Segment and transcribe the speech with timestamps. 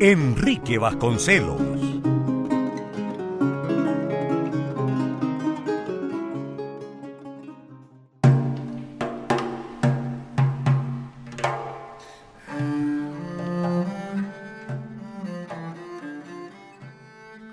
[0.00, 1.60] Enrique Vasconcelos.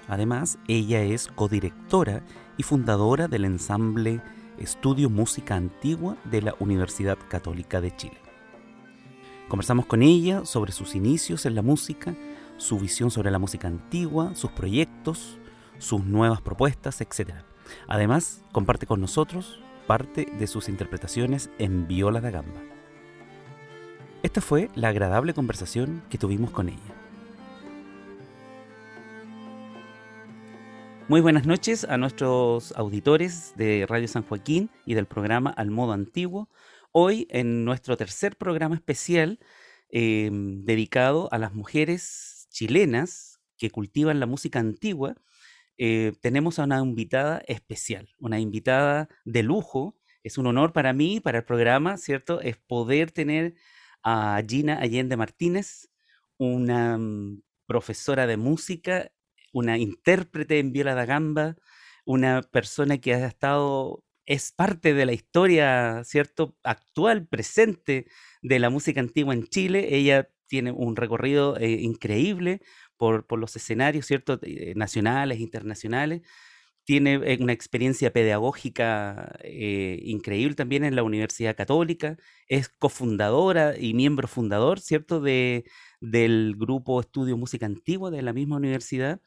[0.07, 2.23] Además, ella es codirectora
[2.57, 4.21] y fundadora del ensamble
[4.57, 8.17] Estudio Música Antigua de la Universidad Católica de Chile.
[9.47, 12.15] Conversamos con ella sobre sus inicios en la música,
[12.57, 15.39] su visión sobre la música antigua, sus proyectos,
[15.79, 17.31] sus nuevas propuestas, etc.
[17.87, 22.61] Además, comparte con nosotros parte de sus interpretaciones en viola da gamba.
[24.21, 26.77] Esta fue la agradable conversación que tuvimos con ella.
[31.07, 35.93] Muy buenas noches a nuestros auditores de Radio San Joaquín y del programa Al Modo
[35.93, 36.49] Antiguo.
[36.91, 39.39] Hoy en nuestro tercer programa especial
[39.89, 45.15] em, dedicado a las mujeres chilenas que cultivan la música antigua,
[45.77, 49.95] eh, tenemos a una invitada especial, una invitada de lujo.
[50.23, 52.41] Es un honor para mí, para el programa, ¿cierto?
[52.41, 53.55] Es poder tener
[54.03, 55.89] a Gina Allende Martínez,
[56.37, 59.11] una mm, profesora de música,
[59.53, 61.55] una intérprete en viola da gamba,
[62.05, 66.55] una persona que ha estado, es parte de la historia, ¿cierto?
[66.63, 68.07] Actual, presente
[68.41, 69.95] de la música antigua en Chile.
[69.95, 72.61] Ella tiene un recorrido eh, increíble
[72.97, 74.39] por, por, los escenarios, ¿cierto?
[74.43, 76.21] Eh, nacionales, internacionales
[76.89, 82.17] tiene eh, una experiencia pedagógica eh, increíble también en la Universidad Católica,
[82.47, 85.65] es cofundadora y miembro fundador, ¿cierto?, de,
[86.01, 89.21] del grupo Estudio Música Antigua de la misma universidad.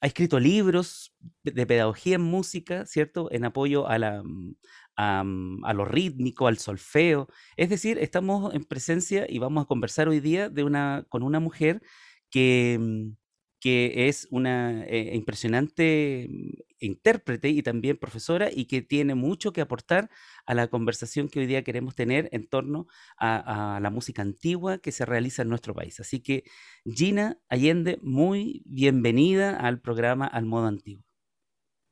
[0.00, 1.12] Ha escrito libros
[1.42, 4.54] de pedagogía en música, ¿cierto?, en apoyo a, la, mm,
[4.96, 7.26] mm, a lo rítmico, al solfeo.
[7.56, 11.40] Es decir, estamos en presencia y vamos a conversar hoy día de una, con una
[11.40, 11.82] mujer
[12.30, 13.19] que mm,
[13.60, 16.50] que es una eh, impresionante mm,
[16.80, 20.08] intérprete y también profesora y que tiene mucho que aportar
[20.46, 22.86] a la conversación que hoy día queremos tener en torno
[23.18, 26.00] a, la música antigua que se realiza en nuestro país.
[26.00, 26.44] Así que
[26.86, 31.04] Gina Allende, muy bienvenida al programa Al Modo Antiguo.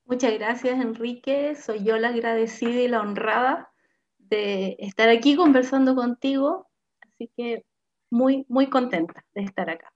[0.07, 3.71] Muchas gracias Enrique, soy yo la agradecida y la honrada
[4.17, 6.67] de estar aquí conversando contigo,
[7.01, 7.65] así que
[8.11, 9.93] muy, muy contenta de estar acá.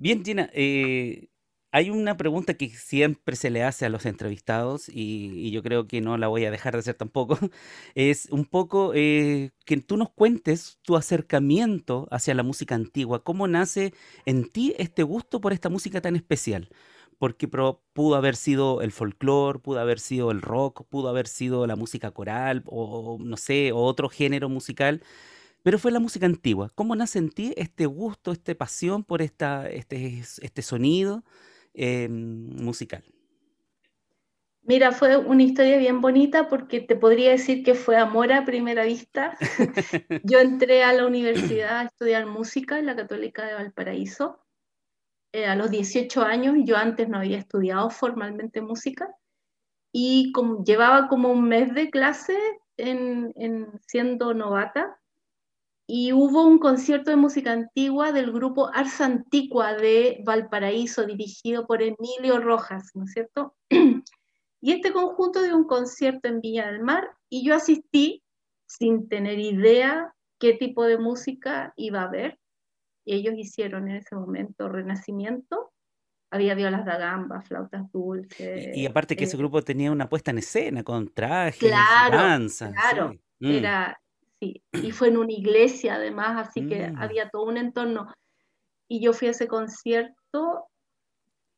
[0.00, 1.28] Bien, Gina, eh,
[1.72, 6.00] hay una pregunta que siempre se le hace a los entrevistados y, yo creo que
[6.00, 7.36] no la voy a dejar de hacer tampoco.
[7.96, 13.24] Es un poco eh, que tú nos cuentes tu acercamiento hacia la música antigua.
[13.24, 13.92] ¿Cómo nace
[14.24, 16.68] en ti este gusto por esta música tan especial?
[17.18, 21.74] Porque pudo haber sido el folclore, pudo haber sido el rock, pudo haber sido la
[21.74, 25.02] música coral o no sé, otro género musical
[25.62, 26.70] pero fue la música antigua.
[26.74, 31.24] ¿Cómo nace en ti este gusto, esta pasión por esta, este, este sonido
[31.74, 33.04] em, musical?
[34.62, 38.84] Mira, fue una historia bien bonita porque te podría decir que fue amor a primera
[38.84, 39.36] vista.
[40.24, 44.44] Yo entré a la universidad a estudiar música en la Católica de Valparaíso
[45.32, 49.14] eh, a los 18 años, yo antes no había estudiado formalmente música
[49.92, 52.36] y como, llevaba como un mes de clase
[52.78, 54.97] en, en, siendo novata
[55.90, 61.80] y hubo un concierto de música antigua del grupo Ars Antigua de Valparaíso, dirigido por
[61.82, 63.56] Emilio Rojas, ¿no es cierto?
[64.60, 68.22] y este conjunto de un concierto en Villa del Mar y yo asistí
[68.66, 72.38] sin tener idea qué tipo de música iba a haber.
[73.06, 75.72] Ellos hicieron en ese momento Renacimiento.
[76.30, 78.76] Había violas da gamba, flautas dulces.
[78.76, 82.72] Y, aparte que ese eh, grupo tenía una puesta en escena con trajes, claro, danza.
[82.72, 83.50] Claro, mm.
[83.50, 83.98] era,
[84.40, 84.62] sí.
[84.72, 86.98] Y fue en una iglesia además, así que mm.
[86.98, 88.12] había todo un entorno.
[88.88, 90.66] Y yo fui a ese concierto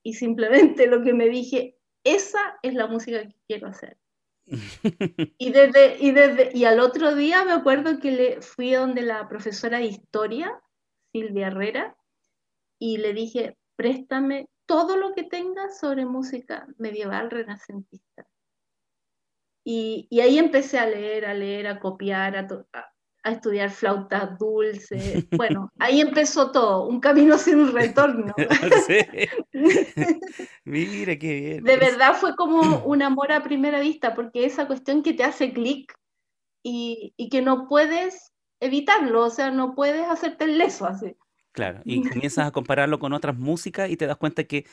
[0.02, 3.98] y simplemente lo que me dije, esa es la música que quiero hacer.
[5.38, 9.28] y, desde, y, desde, y al otro día me acuerdo que le fui donde la
[9.28, 10.60] profesora de historia,
[11.12, 11.96] Silvia Herrera,
[12.78, 18.26] y le dije, préstame todo lo que tengas sobre música medieval renacentista.
[19.64, 22.46] Y, y, ahí empecé a leer, a leer, a copiar, a,
[23.22, 25.26] a estudiar flauta dulce.
[25.36, 28.34] Bueno, ahí empezó todo, un camino sin retorno.
[30.64, 31.64] Mira qué bien.
[31.64, 35.52] De verdad fue como un amor a primera vista, porque esa cuestión que te hace
[35.52, 35.92] clic
[36.62, 41.16] y, y, que no puedes evitarlo, o sea, no puedes hacerte el leso así.
[41.52, 44.66] Claro, y comienzas a compararlo con otras músicas y te das cuenta que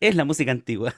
[0.00, 0.94] es la música antigua.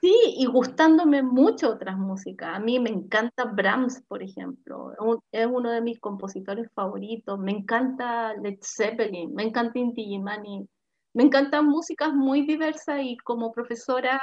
[0.00, 2.56] Sí, y gustándome mucho otras músicas.
[2.56, 4.94] A mí me encanta Brahms, por ejemplo.
[5.30, 7.38] Es uno de mis compositores favoritos.
[7.38, 10.66] Me encanta Led Zeppelin, me encanta Inti Gimani.
[11.12, 14.20] Me encantan músicas muy diversas y como profesora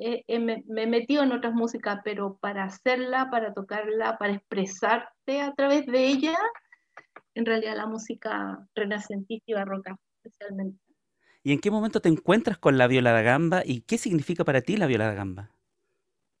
[0.00, 5.40] eh, eh, me, he metido en otras músicas, pero para hacerla, para tocarla, para expresarte
[5.40, 6.36] a través de ella,
[7.34, 10.87] en realidad la música renacentista y barroca especialmente.
[11.48, 14.60] ¿Y en qué momento te encuentras con la viola da gamba y qué significa para
[14.60, 15.50] ti la viola da gamba?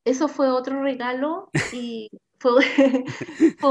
[0.04, 2.62] Eso fue otro regalo y fue,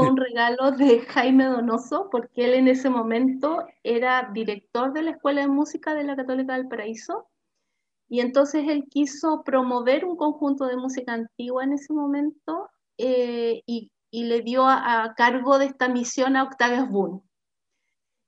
[0.00, 5.42] un regalo de Jaime Donoso porque él en ese momento era director de la Escuela
[5.42, 7.28] de Música de la Católica del Paraíso
[8.08, 13.92] y entonces él quiso promover un conjunto de música antigua en ese momento eh, y,
[14.10, 17.20] le dio a, cargo de esta misión a Octavius Boone.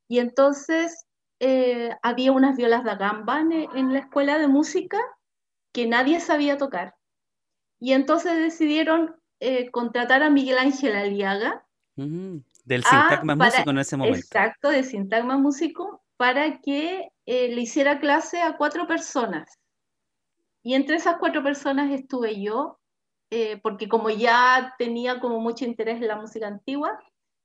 [0.07, 1.09] Y entonces
[1.43, 4.99] eh, había unas violas da gamba en, la escuela de música
[5.73, 6.95] que nadie sabía tocar.
[7.81, 11.67] Y entonces decidieron eh, contratar a Miguel Ángel Aliaga.
[11.97, 14.19] del Sintagma Músico en ese momento.
[14.19, 19.59] Exacto, del Sintagma Músico, para que eh, le hiciera clase a cuatro personas.
[20.63, 22.79] Y entre esas cuatro personas estuve yo,
[23.63, 26.99] porque como ya tenía como mucho interés en la música antigua,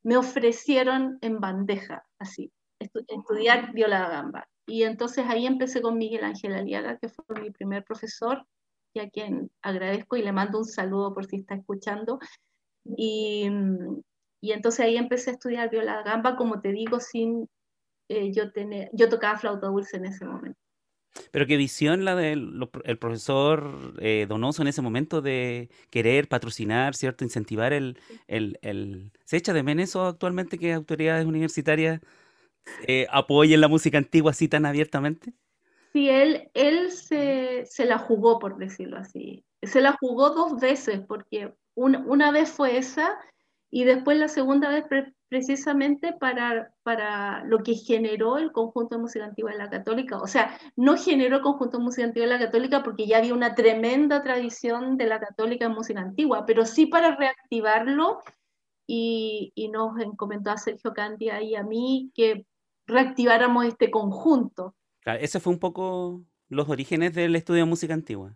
[0.04, 4.48] me ofrecieron en bandeja, así, estudiar viola gamba.
[4.68, 8.44] Y entonces ahí empecé con Miguel Ángel Aliaga, que fue mi primer profesor,
[8.94, 12.20] y a quien agradezco y le mando un saludo por si está escuchando.
[12.86, 13.50] Y,
[14.42, 17.48] y entonces ahí empecé a estudiar viola gamba, como te digo, sin
[18.10, 20.60] eh, yo tener, yo tocaba flauta dulce en ese momento.
[21.32, 26.94] Pero qué visión la del el profesor eh, Donoso en ese momento de querer patrocinar,
[26.94, 27.24] ¿cierto?
[27.24, 29.12] Incentivar el, el, el...
[29.24, 32.02] ¿Se echa de menos actualmente que autoridades universitarias
[32.88, 35.34] eh, apoyen la música antigua así tan abiertamente?
[35.94, 39.46] Sí, él, él se, se, la jugó, por decirlo así.
[39.62, 43.18] Se la jugó dos veces, porque una vez fue esa
[43.70, 44.86] y después la segunda vez
[45.30, 50.18] precisamente para, para lo que generó el conjunto de música antigua de la católica.
[50.20, 53.34] O sea, no generó el conjunto de música antigua de la católica porque ya había
[53.34, 58.20] una tremenda tradición de la católica en música antigua, pero sí para reactivarlo
[58.88, 62.46] y, y nos encomendó a Sergio Candia y a mí que
[62.88, 64.76] reactiváramos este conjunto.
[65.02, 68.36] Claro, ese fue un poco los orígenes del estudio de música antigua.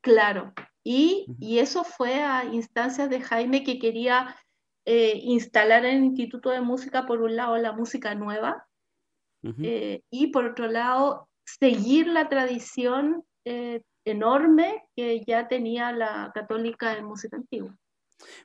[0.00, 4.36] Claro, y, y eso fue a instancias de Jaime que quería
[4.84, 8.66] eh, instalar en el Instituto de Música, por un lado, la música nueva,
[9.62, 16.96] eh, y por otro lado, seguir la tradición eh, enorme que ya tenía la católica
[16.96, 17.76] en música antigua.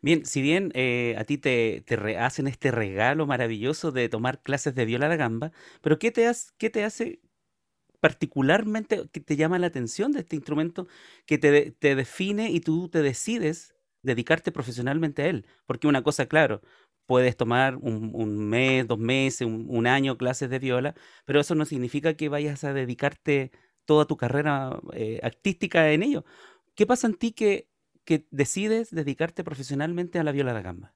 [0.02, 4.76] Bien, si bien eh, a ti te, te hacen este regalo maravilloso de tomar clases
[4.76, 7.22] de viola da gamba, pero ¿qué te, hace, qué te hace
[8.02, 10.88] particularmente que te llama la atención de este instrumento
[11.26, 15.46] que te, te define y tú te decides dedicarte profesionalmente a él?
[15.66, 16.62] Porque una cosa, claro,
[17.08, 20.96] puedes tomar un, un mes, dos meses, un, un, año clases de viola,
[21.26, 23.52] pero eso no significa que vayas a dedicarte
[23.86, 26.26] toda tu carrera eh, artística en ello.
[26.76, 27.68] ¿Qué pasa en ti que
[28.06, 30.94] que decides dedicarte profesionalmente a la viola da gamba?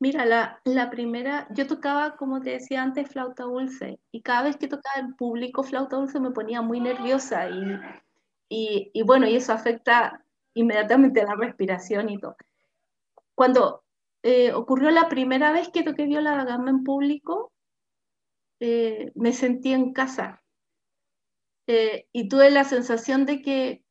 [0.00, 4.56] Mira, la, la, primera, yo tocaba, como te decía antes, flauta dulce, y cada vez
[4.56, 7.78] que tocaba en público flauta dulce me ponía muy nerviosa, y,
[8.48, 10.24] y, y bueno, y eso afecta
[10.54, 12.36] inmediatamente la respiración y todo.
[13.36, 13.84] Cuando
[14.24, 17.52] eh, ocurrió la primera vez que toqué viola da gamba en público,
[18.58, 20.42] eh, me sentí en casa,
[21.68, 23.84] eh, y tuve la sensación de que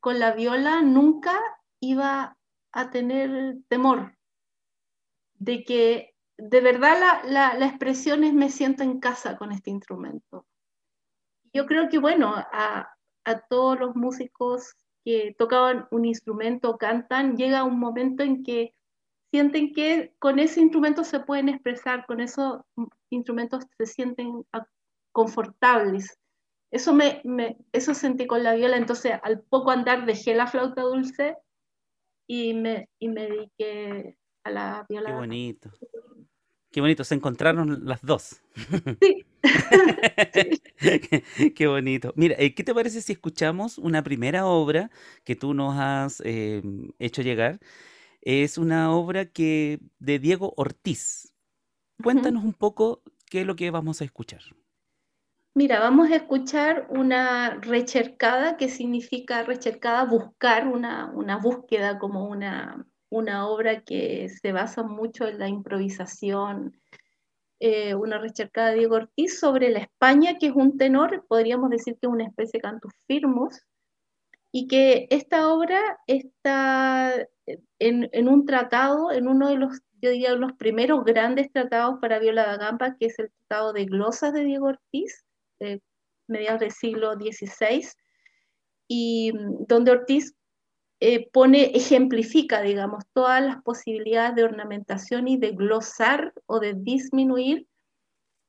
[0.00, 1.40] con la viola nunca
[1.88, 2.36] iba
[2.72, 4.16] a tener temor,
[5.34, 10.46] de que de verdad la, la, expresión es me siento en casa con este instrumento.
[11.52, 12.88] Yo creo que, bueno, a,
[13.24, 14.74] a todos los músicos
[15.04, 18.74] que tocaban un instrumento o cantan, llega un momento en que
[19.30, 22.62] sienten que con ese instrumento se pueden expresar, con esos
[23.10, 24.44] instrumentos se sienten
[25.12, 26.18] confortables.
[26.70, 30.82] Eso, me, me, eso sentí con la viola, entonces al poco andar dejé la flauta
[30.82, 31.36] dulce
[32.26, 35.10] y me, y me dediqué a la viola.
[35.10, 35.70] Qué bonito.
[36.74, 38.42] Qué bonito, se encontraron las dos.
[39.00, 39.24] Sí.
[41.54, 42.12] qué, bonito.
[42.16, 44.90] Mira, eh, ¿qué te parece si escuchamos una primera obra
[45.22, 46.62] que tú nos has eh,
[46.98, 47.60] hecho llegar?
[48.22, 51.34] Es una obra que de Diego Ortiz.
[52.02, 54.42] Cuéntanos un poco qué es lo que vamos a escuchar.
[55.56, 62.84] Mira, vamos a escuchar una rechercada, que significa rechercada, buscar, una, una búsqueda como una,
[63.08, 66.76] una obra que se basa mucho en la improvisación,
[67.60, 71.94] eh, una rechercada de Diego Ortiz sobre la España, que es un tenor, podríamos decir
[72.00, 73.60] que es una especie de cantus firmus,
[74.50, 77.14] y que esta obra está
[77.78, 82.18] en, en, un tratado, en uno de los, yo diría, los primeros grandes tratados para
[82.18, 85.24] viola da gamba, que es el Tratado de Glosas de Diego Ortiz,
[85.58, 85.80] de
[86.26, 87.86] del siglo XVI,
[88.88, 90.34] y mm, donde Ortiz
[91.00, 97.66] eh, pone, ejemplifica, digamos, todas las posibilidades de ornamentación y de glosar o de disminuir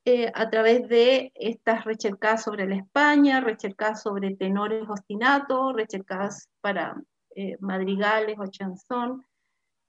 [0.04, 6.96] eh, a través de estas rechercadas sobre la España, rechercadas sobre tenores ostinatos, rechercadas para
[7.34, 9.26] eh, madrigales o chanzón.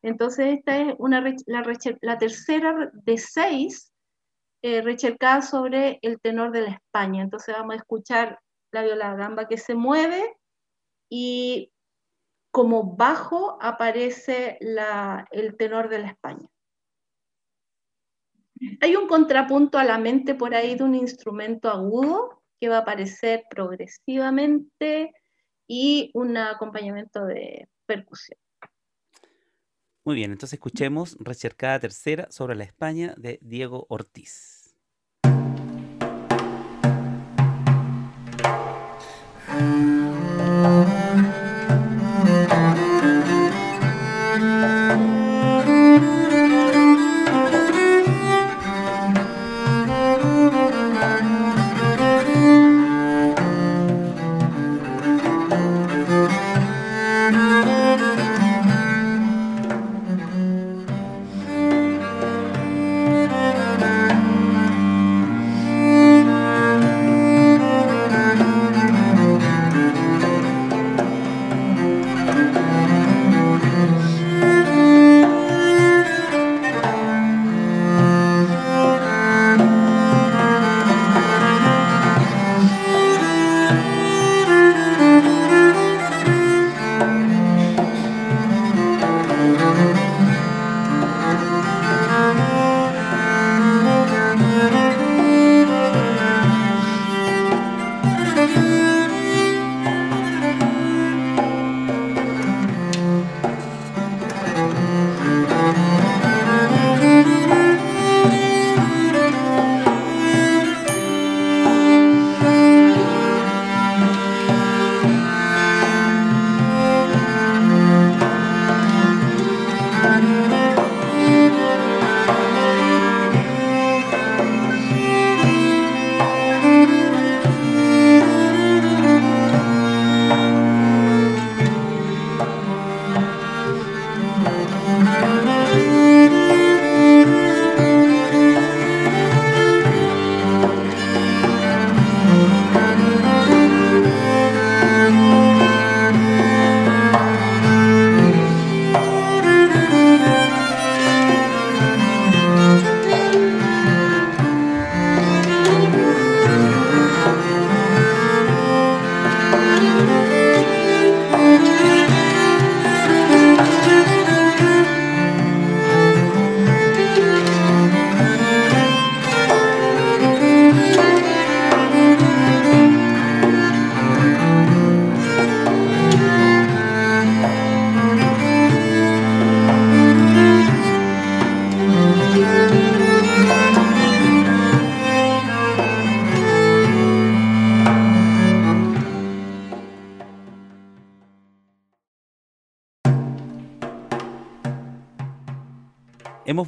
[0.02, 1.64] Entonces, esta es una, la,
[2.02, 3.92] la tercera de seis
[4.62, 7.24] rechercadas sobre el tenor de la España.
[7.24, 8.40] Entonces, vamos a escuchar
[8.72, 10.36] la viola gamba que se mueve
[11.10, 11.72] y
[12.52, 14.58] como bajo aparece
[15.32, 16.48] el tenor de la España.
[18.82, 22.82] Hay un contrapunto a la mente por ahí de un instrumento agudo que va a
[22.82, 25.14] aparecer progresivamente
[25.68, 28.40] y un acompañamiento de percusión.
[30.08, 34.74] Muy bien, entonces escuchemos Recercada Tercera sobre la España de Diego Ortiz.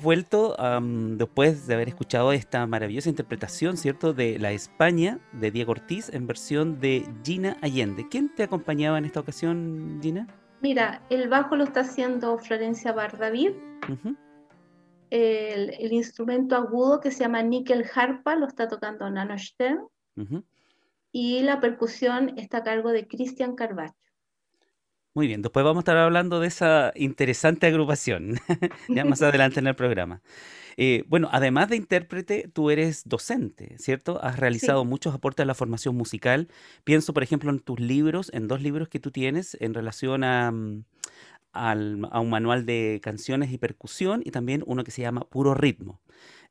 [0.10, 0.56] Vuelto
[1.18, 6.26] después de haber escuchado esta maravillosa interpretación, ¿cierto?, de La España de Diego Ortiz en
[6.26, 8.08] versión de Gina Allende.
[8.10, 10.26] ¿Quién te acompañaba en esta ocasión, Gina?
[10.62, 13.52] Mira, el bajo lo está haciendo Florencia Bardavid.
[15.12, 19.86] el, instrumento agudo que se llama níquel harpa lo está tocando Nano Stern.
[21.12, 23.94] Y la percusión está a cargo de Cristian Carvalho.
[25.20, 28.36] Muy bien, después vamos a estar hablando de esa interesante agrupación,
[28.88, 30.22] ya más adelante en el programa.
[30.78, 34.24] Eh, bueno, además de intérprete, tú eres docente, ¿cierto?
[34.24, 36.48] Has realizado muchos aportes a la formación musical.
[36.86, 40.52] Pienso, por ejemplo, en tus libros, en dos libros que tú tienes en relación a,
[40.52, 40.86] mm,
[41.52, 46.00] a un manual de canciones y percusión y también uno que se llama Puro Ritmo.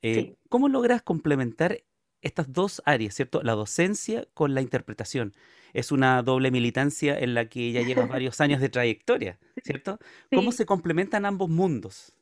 [0.02, 1.84] Eh, ¿Cómo logras complementar
[2.20, 3.42] estas dos áreas, ¿cierto?
[3.42, 5.32] La docencia con la interpretación
[5.72, 9.98] es una doble militancia en la que ya llevas varios años de trayectoria, ¿cierto?
[10.32, 12.14] ¿Cómo se complementan ambos mundos?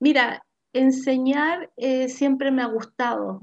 [0.00, 3.42] Mira, enseñar eh, siempre me ha gustado.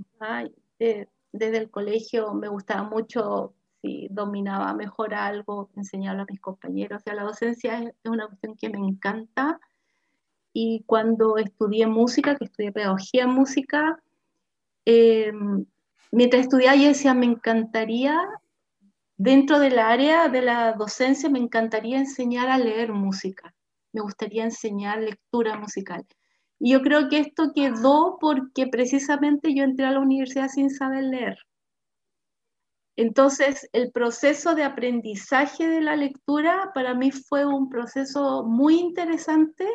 [0.80, 7.02] desde el colegio me gustaba mucho, si dominaba mejor algo, enseñarlo a mis compañeros.
[7.02, 9.60] O sea, la docencia es, una cuestión que me encanta.
[10.52, 14.02] Y cuando estudié música, que estudié pedagogía en música,
[14.86, 15.32] eh,
[16.12, 18.18] mientras estudiaba yo decía, me encantaría
[19.22, 23.54] Dentro del área de la docencia me encantaría enseñar a leer música,
[23.92, 26.08] me gustaría enseñar lectura musical.
[26.58, 31.04] Y yo creo que esto quedó porque precisamente yo entré a la universidad sin saber
[31.04, 31.38] leer.
[32.96, 39.68] Entonces, el proceso de aprendizaje de la lectura para mí fue un proceso muy interesante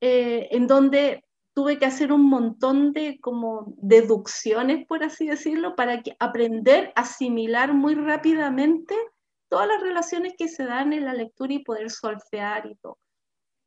[0.00, 1.25] eh, en donde
[1.56, 7.00] tuve que hacer un montón de como deducciones, por así decirlo, para que aprender a
[7.00, 8.94] asimilar muy rápidamente
[9.48, 12.98] todas las relaciones que se dan en la lectura y poder solfear y todo.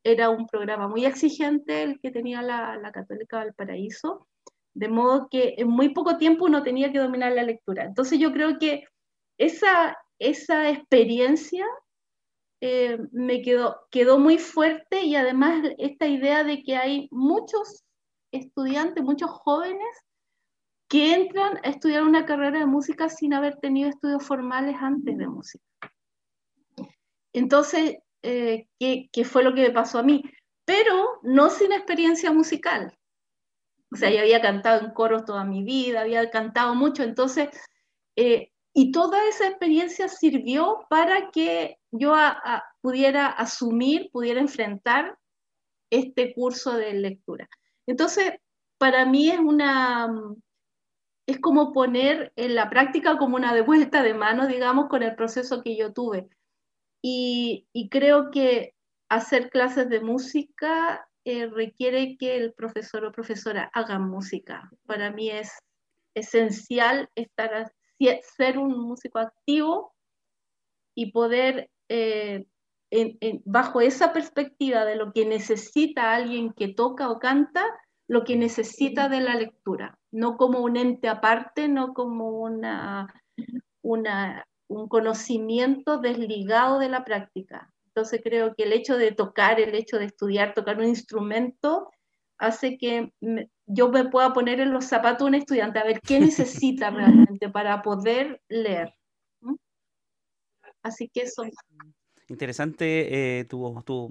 [0.03, 4.27] Era un programa muy exigente el que tenía la, la Católica Valparaíso,
[4.75, 7.85] de modo que en muy poco tiempo uno tenía que dominar la lectura.
[7.85, 8.83] Entonces yo creo que
[9.39, 11.65] esa, esa experiencia
[12.61, 17.83] eh, me quedó, quedó muy fuerte y además esta idea de que hay muchos
[18.31, 19.87] estudiantes, muchos jóvenes
[20.87, 25.27] que entran a estudiar una carrera de música sin haber tenido estudios formales antes de
[25.27, 25.63] música.
[27.31, 30.23] Entonces, eh, ¿qué, ¿qué, fue lo que me pasó a mí?
[30.65, 32.97] Pero no sin experiencia musical.
[33.91, 37.49] O sea, yo había cantado en coros toda mi vida, había cantado mucho, entonces
[38.15, 42.15] eh, y toda esa experiencia sirvió para que yo
[42.81, 45.17] pudiera asumir, pudiera enfrentar
[45.91, 47.49] este curso de lectura.
[47.87, 48.33] Entonces,
[48.77, 50.07] para mí es una,
[51.25, 55.15] es como poner en la práctica como una de vuelta de mano, digamos, con el
[55.15, 56.29] proceso que yo tuve.
[57.01, 58.75] Y, creo que
[59.09, 64.69] hacer clases de música eh, requiere que el profesor o profesora hagan música.
[64.85, 65.51] Para mí es
[66.15, 67.71] esencial estar
[68.37, 69.93] ser un músico activo
[70.95, 72.45] y poder, eh,
[73.45, 77.63] bajo esa perspectiva de lo que necesita alguien que toca o canta,
[78.07, 83.13] lo que necesita de la lectura, no como un ente aparte, no como una,
[83.83, 87.71] una, un conocimiento desligado de la práctica.
[87.87, 91.91] Entonces creo que el hecho de tocar, el hecho de estudiar, tocar un instrumento,
[92.39, 93.11] hace que
[93.67, 97.49] yo me pueda poner en los zapatos de un estudiante, a ver qué necesita realmente
[97.49, 98.93] para poder leer.
[100.83, 101.43] Así que eso.
[102.27, 104.07] Interesante eh, tu, tu,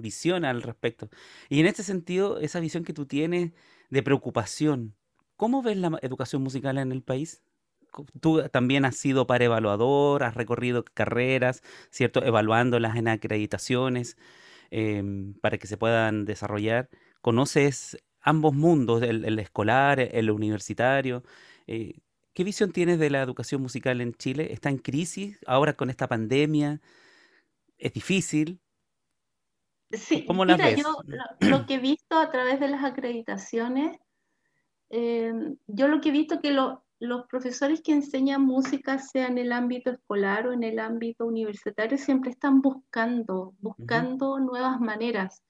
[0.00, 1.08] visión al respecto.
[1.48, 3.52] Y en este sentido, esa visión que tú tienes
[3.90, 4.94] de preocupación,
[5.36, 7.42] ¿cómo ves la educación musical en el país?
[8.20, 12.24] Tú también has sido para evaluador, has recorrido carreras, ¿cierto?
[12.24, 14.16] Evaluándolas en acreditaciones
[14.70, 16.88] em, para que se puedan desarrollar
[17.20, 21.22] conoces ambos mundos, el, escolar, el universitario.
[21.66, 21.94] Eh,
[22.38, 24.52] ¿Qué visión tienes de la educación musical en Chile?
[24.52, 26.80] ¿Está en crisis ahora con esta pandemia?
[27.76, 28.60] ¿Es difícil?
[29.90, 30.80] Sí, ¿Cómo la ves?
[30.80, 31.00] Yo
[31.40, 33.98] lo, que he visto a través de las acreditaciones,
[34.90, 35.32] eh,
[35.66, 39.90] yo lo que he visto que los profesores que enseñan música, sea en el ámbito
[39.90, 45.42] escolar o en el ámbito universitario, siempre están buscando, buscando nuevas maneras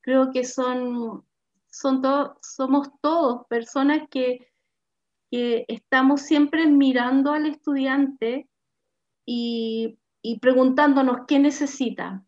[0.00, 1.22] creo que son,
[1.68, 2.02] son
[2.40, 4.49] somos todos personas que,
[5.30, 8.48] estamos siempre mirando al estudiante
[9.24, 9.98] y,
[10.40, 12.24] preguntándonos qué necesita.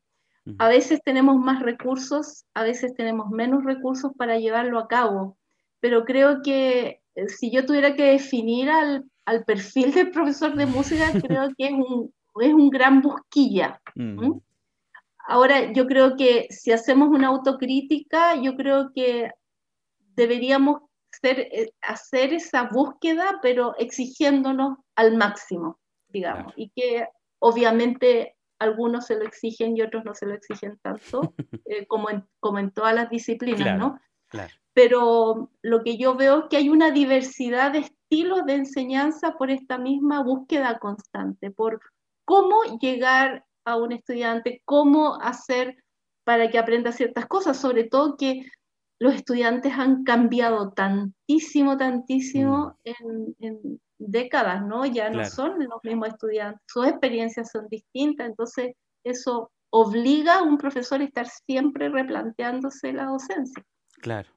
[0.58, 5.38] A veces tenemos más recursos, a veces tenemos menos recursos para llevarlo a cabo,
[5.78, 9.04] pero creo que eh, si yo tuviera que definir al,
[9.46, 13.80] perfil del profesor de música, creo que es un, es un gran busquilla.
[15.28, 19.30] ahora yo creo que si hacemos una autocrítica, yo creo que
[20.16, 20.82] deberíamos
[21.22, 29.25] eh, hacer esa búsqueda, pero exigiéndonos al máximo, digamos, y que obviamente algunos se lo
[29.25, 31.35] exigen y otros no se lo exigen tanto,
[31.66, 33.98] eh, como, en, como en todas las disciplinas, ¿no?
[34.72, 39.51] Pero lo que yo veo es que hay una diversidad de estilos de enseñanza por
[39.51, 41.81] esta misma búsqueda constante, por
[42.25, 45.77] cómo llegar a un estudiante, cómo hacer
[46.25, 48.46] para que aprenda ciertas cosas, sobre todo que
[49.02, 53.30] los estudiantes han cambiado tantísimo, tantísimo mm.
[53.40, 54.86] en, décadas, ¿no?
[54.86, 60.56] Ya no son los mismos estudiantes, sus experiencias son distintas, entonces eso obliga a un
[60.56, 63.64] profesor a estar siempre replanteándose la docencia.
[64.00, 64.28] Claro,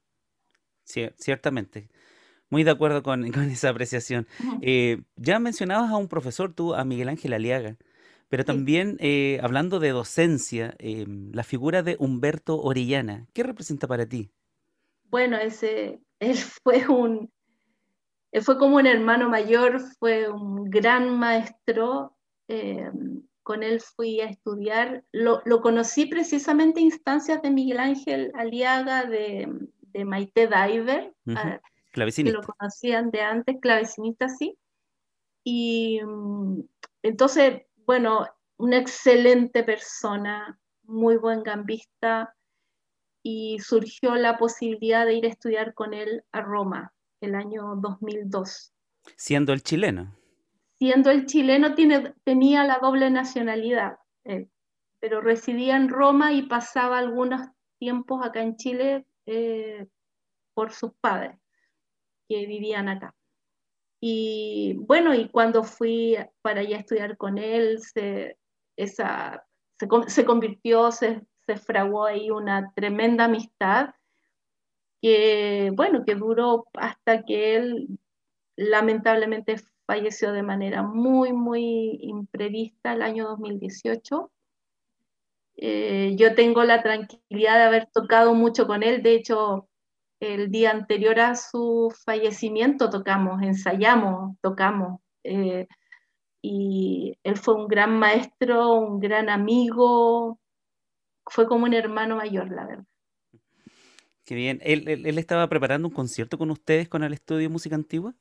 [0.83, 1.89] ciertamente.
[2.49, 4.27] Muy de acuerdo con, esa apreciación.
[4.61, 7.77] Eh, ya mencionabas a un profesor, tú, a Miguel Ángel Aliaga,
[8.29, 14.07] pero también eh, hablando de docencia, em, la figura de Humberto Orellana, ¿qué representa para
[14.07, 14.31] ti?
[15.09, 17.31] Bueno, ese, él fue un,
[18.41, 22.15] fue como un hermano mayor, fue un gran maestro.
[22.47, 22.91] Eh,
[23.45, 25.05] con él fui a estudiar.
[25.11, 29.47] Lo, conocí precisamente en instancias de Miguel Ángel Aliaga, de,
[30.03, 31.61] Maite Diver, ah,
[31.93, 34.57] que lo conocían de antes, clavecinista, sí.
[35.43, 36.61] Y mm,
[37.03, 38.25] entonces, bueno,
[38.57, 42.35] una excelente persona, muy buen gambista,
[43.27, 48.71] y surgió la posibilidad de ir a estudiar con él a Roma el año 2002.
[49.17, 50.15] Siendo el chileno.
[50.77, 53.97] Siendo el chileno tiene, tenía la doble nacionalidad,
[54.99, 57.47] pero residía en Roma y pasaba algunos
[57.79, 59.87] tiempos acá en Chile eh,
[60.53, 61.35] por sus padres
[62.29, 63.15] que vivían acá.
[63.99, 68.37] Y bueno, y cuando fui para allá a estudiar con él, se,
[68.77, 69.47] esa,
[69.79, 73.91] se, se convirtió, se, se fraguó ahí una tremenda amistad
[75.01, 77.99] que, bueno, que duró hasta que él
[78.55, 84.31] lamentablemente falleció de manera muy, muy imprevista el año 2018.
[85.57, 89.69] Eh, yo tengo la tranquilidad de haber tocado mucho con él, de hecho,
[90.19, 95.01] el día anterior a su fallecimiento tocamos, ensayamos, tocamos.
[95.23, 95.67] Eh,
[96.41, 100.39] y él fue un gran maestro, un gran amigo,
[101.27, 102.85] fue como un hermano mayor, la verdad.
[104.25, 104.59] Qué bien.
[104.63, 108.13] ¿Él, estaba preparando un concierto con ustedes con el estudio Música Antigua?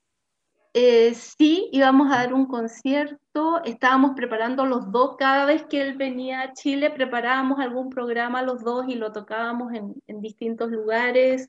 [0.75, 5.97] Eh, sí, íbamos a dar un concierto, estábamos preparando los dos, cada vez que él
[5.97, 11.49] venía a Chile preparábamos algún programa los dos y lo tocábamos en, en distintos lugares.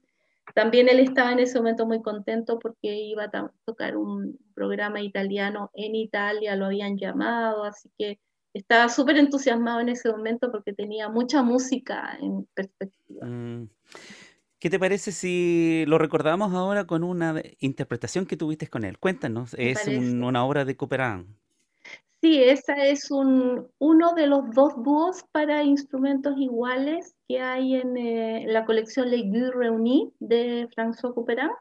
[0.53, 5.71] También él estaba en ese momento muy contento porque iba a tocar un programa italiano
[5.73, 8.19] en Italia, lo habían llamado, así que
[8.55, 13.25] estaba súper entusiasmado en ese momento porque tenía mucha música en perspectiva.
[13.25, 13.69] Mm.
[14.59, 18.97] ¿Qué te parece si lo recordamos ahora con una interpretación que tuviste con él?
[18.97, 21.35] Cuéntanos, es una obra de Couperin.
[22.21, 27.97] Sí, esa es un, uno de los dos dúos para instrumentos iguales que hay en
[27.97, 31.51] eh, la colección Les Gueux Réunis de François Couperin.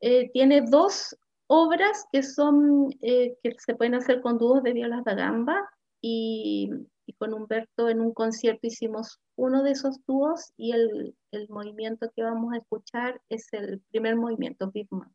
[0.00, 1.14] Eh, tiene dos
[1.48, 5.68] obras que son eh, que se pueden hacer con dúos de violas da gamba
[6.06, 6.70] y,
[7.18, 12.22] con Humberto en un concierto hicimos uno de esos dúos y el, el movimiento que
[12.22, 15.14] vamos a escuchar es el primer movimiento, Big Man.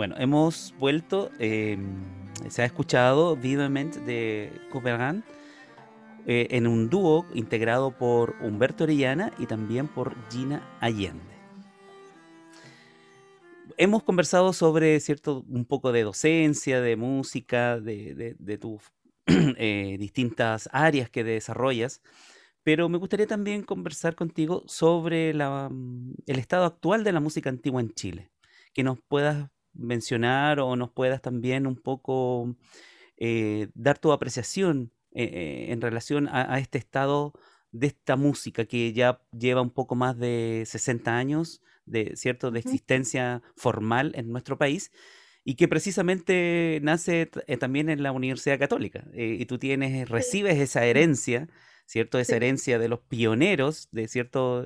[0.00, 2.00] Bueno, hemos vuelto, em,
[2.48, 5.22] se ha escuchado vivamente de Couperin
[6.26, 11.34] eh, en un dúo integrado por Humberto Orellana y también por Gina Allende.
[13.76, 18.80] Hemos conversado sobre cierto un poco de docencia, de música, de, tus
[19.26, 22.00] eh, distintas áreas que desarrollas,
[22.62, 27.82] pero me gustaría también conversar contigo sobre mm, el estado actual de la música antigua
[27.82, 28.30] en Chile,
[28.72, 32.56] que nos puedas mencionar o nos puedas también un poco
[33.16, 37.32] eh, dar tu apreciación eh, en relación a, a este estado
[37.72, 42.50] de esta música que ya lleva un poco más de 60 años de, ¿cierto?
[42.50, 44.90] de existencia formal en nuestro país
[45.44, 49.04] y que precisamente nace eh, también en la Universidad Católica.
[49.14, 51.48] Eh, y tú tienes, recibes esa herencia,
[51.86, 52.18] ¿cierto?
[52.18, 54.64] Esa herencia de los pioneros, de cierto,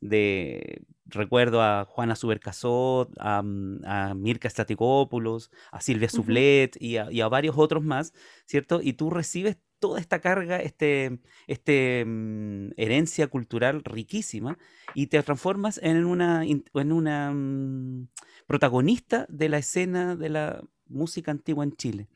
[0.00, 7.20] de recuerdo a Juana Subercasot, a, mm, a Mirka Statikopoulos, a Silvia Sublet y, y,
[7.20, 8.12] a, varios otros más,
[8.46, 8.80] ¿cierto?
[8.82, 14.58] Y tú recibes toda esta carga, este, este mm, herencia cultural riquísima
[14.94, 18.08] y te transformas en una, en una mm,
[18.46, 22.08] protagonista de la escena de la música antigua en Chile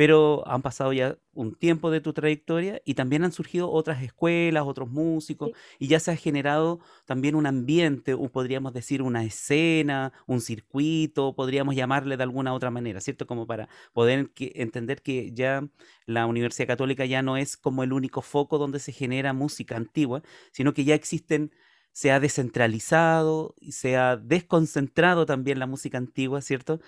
[0.00, 4.64] pero han pasado ya un tiempo de tu trayectoria y también han surgido otras escuelas,
[4.66, 10.14] otros músicos, y ya se ha generado también un ambiente, o podríamos decir una escena,
[10.26, 13.26] un circuito, podríamos llamarle de alguna otra manera, ¿cierto?
[13.26, 15.68] Como para poder entender que ya
[16.06, 20.22] la Universidad Católica ya no es como el único foco donde se genera música antigua,
[20.50, 21.52] sino que ya existen
[21.92, 26.80] se ha descentralizado y se ha desconcentrado también la música antigua, ¿cierto?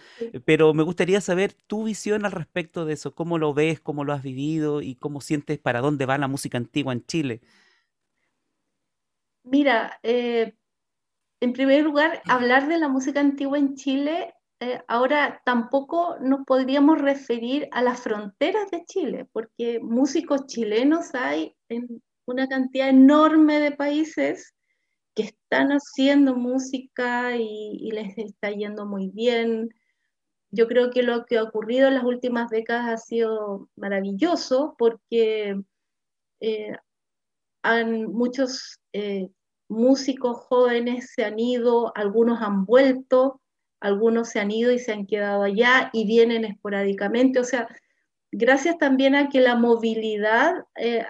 [0.45, 4.13] Pero me gustaría saber tu visión al respecto de eso, cómo lo ves, cómo lo
[4.13, 7.41] has vivido y cómo sientes para dónde va la música antigua en Chile.
[9.45, 10.55] Mira, eh,
[11.41, 17.01] en primer lugar, hablar de la música antigua en Chile, eh, ahora tampoco nos podríamos
[17.01, 23.73] referir a las fronteras de Chile, porque músicos chilenos hay en una cantidad enorme de
[23.73, 24.55] países
[25.15, 29.75] que están haciendo música y, les está yendo muy bien.
[30.51, 35.61] Yo creo que lo que ha ocurrido en las últimas décadas ha sido maravilloso porque
[36.41, 36.77] eh,
[37.63, 39.29] han, muchos eh,
[39.69, 43.41] músicos jóvenes se han ido, algunos han vuelto,
[43.81, 47.41] algunos se han ido y se han quedado allá y vienen esporádicamente.
[47.41, 47.69] O sea,
[48.31, 51.05] gracias también a que la movilidad eh,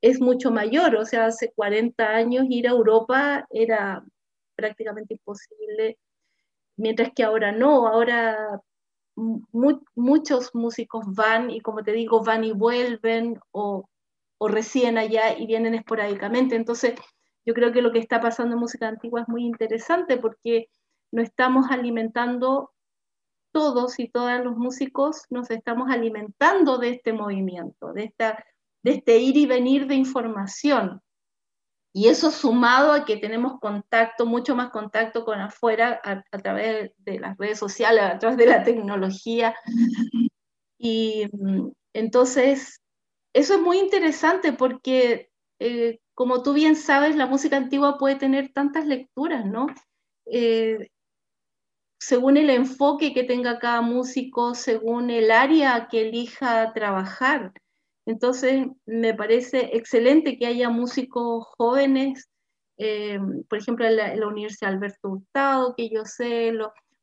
[0.00, 4.04] es mucho mayor, o sea, hace 40 años ir a Europa era
[4.56, 5.98] prácticamente imposible,
[6.76, 8.60] mientras que ahora no, ahora
[9.16, 13.88] muchos músicos van y como te digo, van y vuelven o,
[14.38, 16.56] o recién allá y vienen esporádicamente.
[16.56, 16.94] Entonces,
[17.46, 20.68] yo creo que lo que está pasando en música antigua es muy interesante porque
[21.12, 22.72] no estamos alimentando
[23.52, 28.44] todos y todas los músicos nos estamos alimentando de este movimiento, de, esta,
[28.84, 31.00] de este ir y venir de información.
[31.92, 37.18] Y eso sumado a que tenemos contacto, mucho más contacto con afuera a, través de
[37.18, 39.54] las redes sociales, a través de la tecnología.
[40.76, 42.82] Y mm, entonces,
[43.32, 48.52] eso es muy interesante porque, eh, como tú bien sabes, la música antigua puede tener
[48.52, 49.66] tantas lecturas, ¿no?
[50.26, 50.90] Eh,
[51.98, 57.52] según el enfoque que tenga cada músico, según el área que elija trabajar.
[58.06, 62.28] Entonces, me parece excelente que haya músicos jóvenes,
[62.78, 66.52] eh, por ejemplo, en la, Universidad Alberto Hurtado, que yo sé,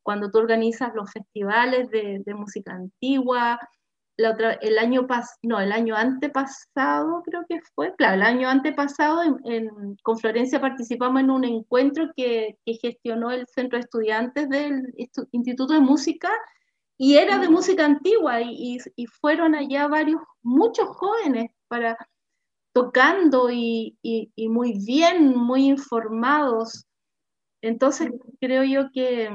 [0.02, 3.58] cuando tú organizas los festivales de música antigua,
[4.60, 9.96] el año pas, no, el año antepasado creo que fue, claro, el año antepasado en,
[10.02, 14.94] con Florencia participamos en un encuentro que, gestionó el Centro de Estudiantes del
[15.32, 16.30] Instituto de Música
[17.02, 18.78] y era de música antigua y,
[19.20, 21.98] fueron allá varios, muchos jóvenes para
[22.72, 26.86] tocando y, y muy bien, muy informados.
[27.60, 28.08] Entonces
[28.40, 29.28] creo yo que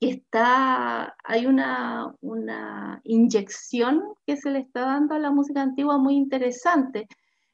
[0.00, 6.16] está, hay una, una, inyección que se le está dando a la música antigua muy
[6.16, 7.06] interesante.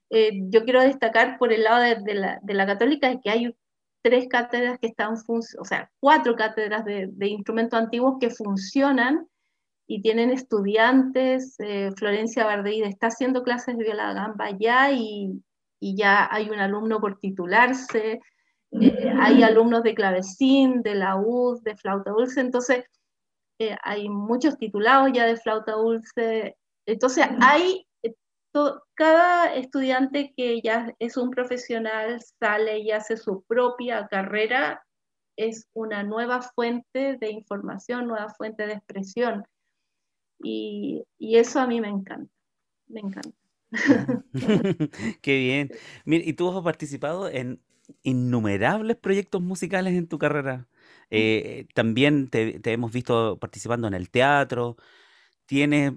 [0.08, 3.54] Eh, yo quiero destacar por el lado de, la, de, la, católica que hay
[4.02, 9.26] tres cátedras que están, o sea, cuatro cátedras de, de instrumentos antiguos que funcionan
[9.86, 11.56] y tienen estudiantes.
[11.58, 15.42] Eh, Florencia Bardeida está haciendo clases de viola gamba ya y,
[15.80, 18.20] y ya hay un alumno por titularse.
[18.72, 22.84] eh, hay alumnos de clavecín, de la laúd, de flauta dulce, entonces
[23.58, 26.56] eh, hay muchos titulados ya de flauta dulce,
[26.86, 27.87] entonces hay,
[28.66, 34.82] eh, cada estudiante que ya es un profesional sale y hace su propia carrera,
[35.36, 39.44] es una nueva fuente de información, nueva fuente de expresión.
[40.40, 42.32] Y, y eso a mí me encanta,
[42.88, 43.36] me encanta.
[45.22, 45.70] Qué bien.
[46.04, 47.60] Mira, y tú has participado en
[48.02, 50.68] innumerables proyectos musicales en tu carrera.
[51.10, 54.76] Eh, también te, hemos visto participando en el teatro.
[55.46, 55.92] Tienes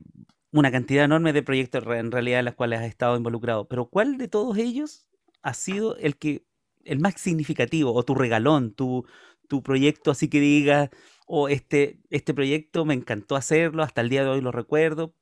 [0.52, 3.68] una cantidad enorme de proyectos en realidad en los cuales has estado involucrado.
[3.68, 5.08] Pero ¿cuál de todos ellos
[5.42, 6.46] ha sido el que
[6.84, 9.06] el más significativo o tu regalón, tu,
[9.48, 10.90] tu proyecto así que diga,
[11.28, 15.14] o oh, este, este proyecto me encantó hacerlo, hasta el día de hoy lo recuerdo,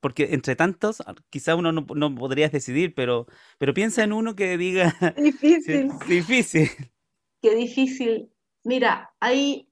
[0.00, 3.26] porque entre tantos, ah, quizá uno no, no podrías decidir, pero,
[3.58, 4.94] pero piensa en uno que diga...
[5.16, 5.90] Difícil.
[6.08, 6.68] difícil.
[7.40, 8.32] Qué difícil.
[8.64, 9.68] Mira, hay,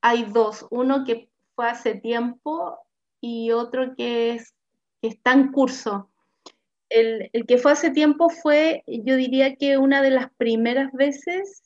[0.00, 0.66] hay dos.
[0.70, 2.83] Uno que fue hace tiempo
[3.26, 4.54] y otro que, es,
[5.00, 6.10] que está en curso.
[6.90, 11.62] El, el, que fue hace tiempo fue, yo diría que una de las primeras veces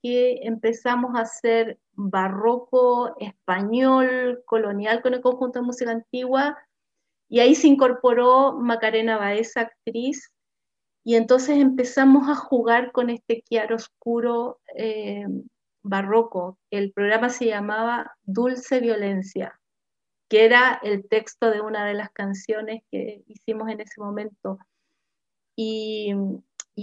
[0.00, 6.56] que empezamos a hacer barroco español, colonial con el conjunto de música antigua,
[7.28, 10.30] y ahí se incorporó Macarena Baeza, actriz,
[11.02, 15.26] y entonces empezamos a jugar con este chiaroscuro eh,
[15.82, 16.56] barroco.
[16.70, 19.58] El programa se llamaba Dulce Violencia,
[20.28, 24.58] que era el texto de una de las canciones que hicimos en ese momento.
[25.56, 26.12] Y,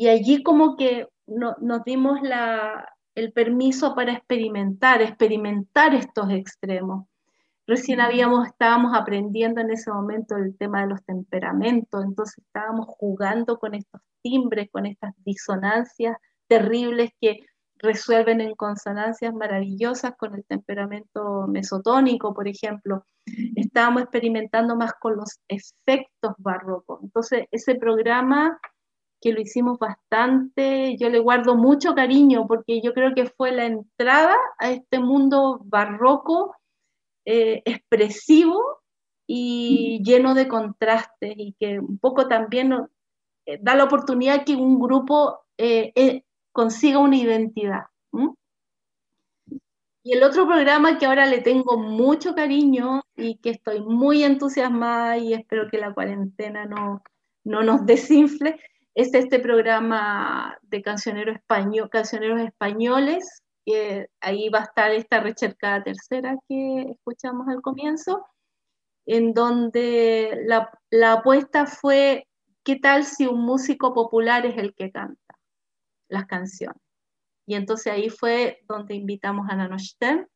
[0.10, 2.20] allí como que nos dimos
[3.16, 7.06] el permiso para experimentar, experimentar estos extremos.
[7.68, 13.60] Recién habíamos, estábamos aprendiendo en ese momento el tema de los temperamentos, entonces estábamos jugando
[13.60, 17.40] con estos timbres, con estas disonancias terribles que
[17.82, 23.06] resuelven en consonancias maravillosas con el temperamento mesotónico, por ejemplo.
[23.56, 27.00] Estábamos experimentando más con los efectos barrocos.
[27.04, 28.60] Entonces, ese programa
[29.20, 33.66] que lo hicimos bastante, yo le guardo mucho cariño porque yo creo que fue la
[33.66, 36.56] entrada a este mundo barroco
[37.26, 38.82] eh, expresivo
[39.28, 42.74] y lleno de contrastes y que un poco también
[43.46, 47.84] eh, da la oportunidad que un grupo eh, consiga una identidad.
[50.04, 55.18] Y el otro programa que ahora le tengo mucho cariño y que estoy muy entusiasmada
[55.18, 57.04] y espero que la cuarentena no,
[57.44, 58.60] no nos desinfle,
[58.96, 63.42] es este programa de cancionero español, cancioneros españoles
[64.22, 68.26] ahí va a estar esta recercada tercera que escuchamos al comienzo,
[69.06, 72.28] en donde la, la apuesta fue,
[72.64, 75.21] ¿qué tal si un músico popular es el que canta
[76.12, 76.82] las canciones?
[77.48, 80.28] Y entonces ahí fue donde invitamos a Nanoshten,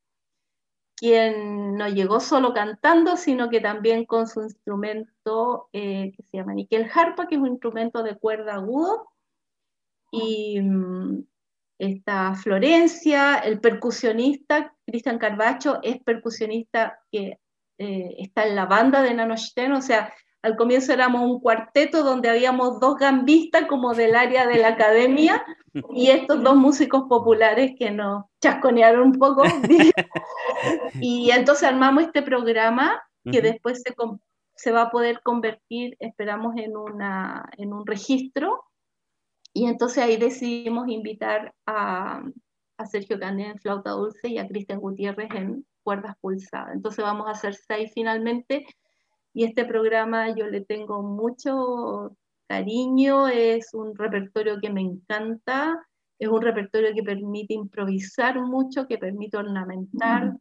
[0.98, 6.54] quien no llegó solo cantando, sino que también con su instrumento eh, que se llama
[6.54, 9.10] Nickel Harpa, que es un instrumento de cuerda agudo,
[10.12, 11.26] y, mm,
[11.78, 17.40] está Florencia, el percusionista, Cristian Carbacho, es percusionista que
[17.78, 20.14] eh, está en la banda de Nanochten, o sea,
[20.46, 25.44] al comienzo éramos un cuarteto donde habíamos dos gambistas como del área de la academia
[25.92, 29.42] y estos dos músicos populares que nos chasconearon un poco.
[31.02, 33.96] y entonces armamos este programa que después se,
[34.56, 38.66] se, va a poder convertir, esperamos, en, una, en un registro
[39.52, 42.22] y entonces ahí decidimos invitar a,
[42.92, 46.76] Sergio Candela en flauta dulce y a Cristian Gutiérrez en cuerdas pulsadas.
[46.76, 48.68] Entonces vamos a hacer seis finalmente.
[49.36, 52.16] Y este programa yo le tengo mucho
[52.48, 55.86] cariño, es un repertorio que me encanta,
[56.18, 60.38] es un repertorio que permite improvisar mucho, que permite ornamentar,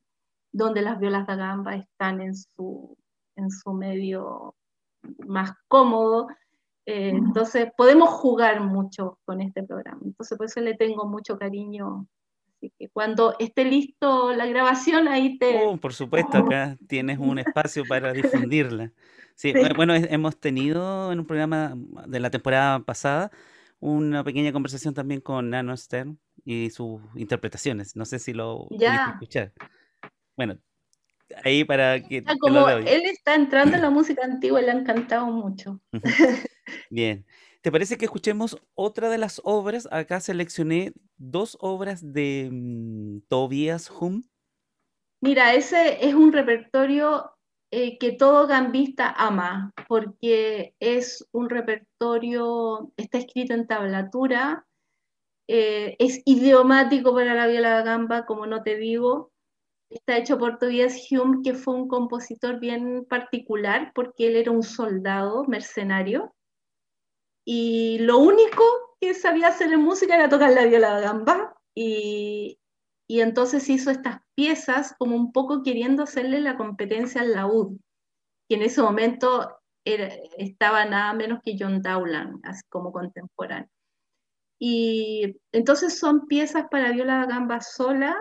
[0.52, 2.96] donde las violas da gamba están en su,
[3.34, 4.54] en su medio
[5.26, 6.28] más cómodo,
[6.86, 10.02] eh, entonces podemos jugar mucho con este programa.
[10.04, 12.06] Entonces por eso le tengo mucho cariño.
[12.64, 15.66] Así que cuando esté listo la grabación, ahí te...
[15.66, 18.90] Oh, por supuesto, acá tienes un espacio para difundirla.
[19.34, 21.74] Sí, bueno, hemos tenido en un programa
[22.06, 23.30] de la temporada pasada
[23.80, 27.96] una pequeña conversación también con Nano Stern y sus interpretaciones.
[27.96, 29.10] No sé si lo ya.
[29.12, 29.52] escuchar.
[30.34, 30.56] Bueno,
[31.44, 32.24] ahí para que...
[32.40, 35.82] como él está entrando en la música antigua, le ha encantado mucho.
[36.88, 37.26] Bien.
[37.64, 39.88] ¿Te parece que escuchemos otra de las obras?
[39.90, 44.22] Acá seleccioné dos obras de mm, Tobias Hum.
[45.22, 47.32] Mira, ese es un repertorio
[47.70, 54.66] eh, que todo gambista ama, porque es un repertorio, está escrito en tablatura,
[55.48, 59.32] eh, es idiomático para la viola gamba, como no te digo.
[59.88, 64.62] Está hecho por Tobias Hume, que fue un compositor bien particular, porque él era un
[64.62, 66.34] soldado mercenario.
[67.44, 68.62] Y lo único
[69.00, 71.56] que sabía hacer en música era tocar la viola gamba.
[71.74, 72.58] Y,
[73.08, 77.78] y entonces hizo estas piezas como un poco queriendo hacerle la competencia al laúd,
[78.48, 83.68] que en ese momento estaba nada menos que John Dowland, como contemporáneo.
[84.58, 88.16] Y entonces son piezas para viola gamba sola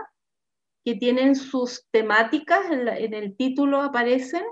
[0.83, 4.43] que tienen sus temáticas, en, el título aparecen,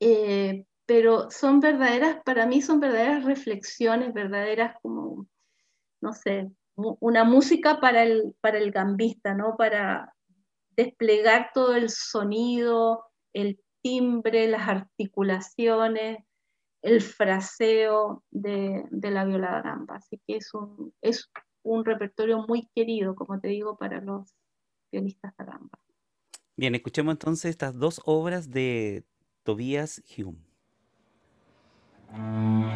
[0.00, 5.26] eh, pero son verdaderas, para mí son verdaderas reflexiones, verdaderas como,
[6.00, 9.56] no sé, una música para el, para el gambista, ¿no?
[9.56, 10.14] Para
[10.76, 16.24] desplegar todo el sonido, el timbre, las articulaciones,
[16.82, 19.96] el fraseo de, la viola gamba.
[19.96, 21.30] Así que es un, es
[21.62, 24.34] un repertorio muy querido, como te digo, para los
[24.92, 25.78] violistas de gamba.
[26.56, 29.04] Bien, escuchemos entonces estas dos obras de
[29.44, 30.53] Tobias Hume.
[32.12, 32.74] Música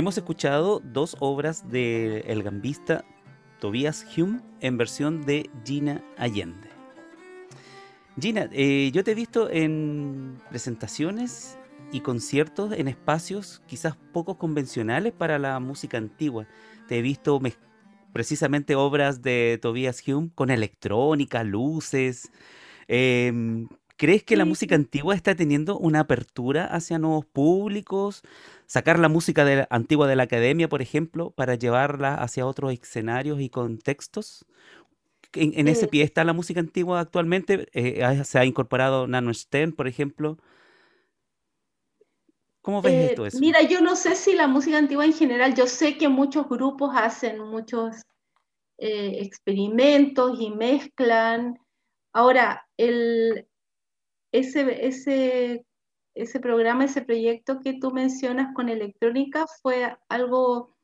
[0.00, 3.04] Hemos escuchado dos obras del el gambista
[3.58, 6.70] Tobias Hume en versión de Gina Allende.
[8.18, 11.58] Gina, eh, yo te he visto en presentaciones
[11.92, 16.46] y conciertos en espacios quizás poco convencionales para la música antigua.
[16.88, 17.38] Te he visto
[18.14, 22.32] precisamente obras de Tobias Hume con electrónica, luces.
[22.88, 28.22] Em, ¿Crees que la música antigua está teniendo una apertura hacia nuevos públicos?
[28.70, 33.50] Sacar la música antigua de la academia, por ejemplo, para llevarla hacia otros escenarios y
[33.50, 34.46] contextos.
[35.32, 37.66] En, ese pie está la música antigua actualmente.
[37.72, 40.38] Eh, se ha incorporado Nano Stern, por ejemplo.
[42.62, 43.26] ¿Cómo ves esto?
[43.26, 46.48] Eh, mira, yo no sé si la música antigua en general, yo sé que muchos
[46.48, 47.96] grupos hacen muchos
[48.78, 51.58] eh, experimentos y mezclan.
[52.12, 53.48] Ahora, el,
[54.30, 55.66] ese, ese,
[56.14, 60.76] ese programa, ese proyecto que tú mencionas con electrónica fue algo,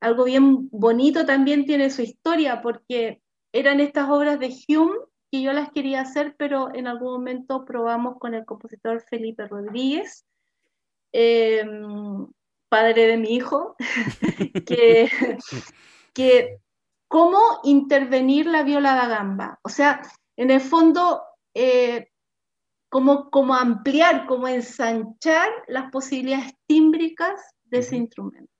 [0.00, 3.22] algo bien bonito, también tiene su historia, porque
[3.52, 4.96] eran estas obras de Hume
[5.30, 10.24] que yo las quería hacer, pero en algún momento probamos con el compositor Felipe Rodríguez
[11.12, 12.26] Em,
[12.68, 13.74] padre de mi hijo,
[14.66, 15.10] que,
[16.14, 16.60] que
[17.08, 19.58] cómo intervenir la viola da gamba.
[19.62, 20.02] O sea,
[20.36, 21.22] en el fondo,
[21.54, 22.09] eh,
[22.90, 28.52] como, como ampliar, como ensanchar las posibilidades tímbricas de ese instrumento.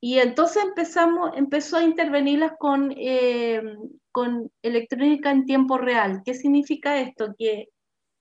[0.00, 3.78] Y entonces empezamos, empezó a intervenirlas con, em,
[4.10, 6.22] con electrónica en tiempo real.
[6.24, 7.34] ¿Qué significa esto?
[7.38, 7.68] Que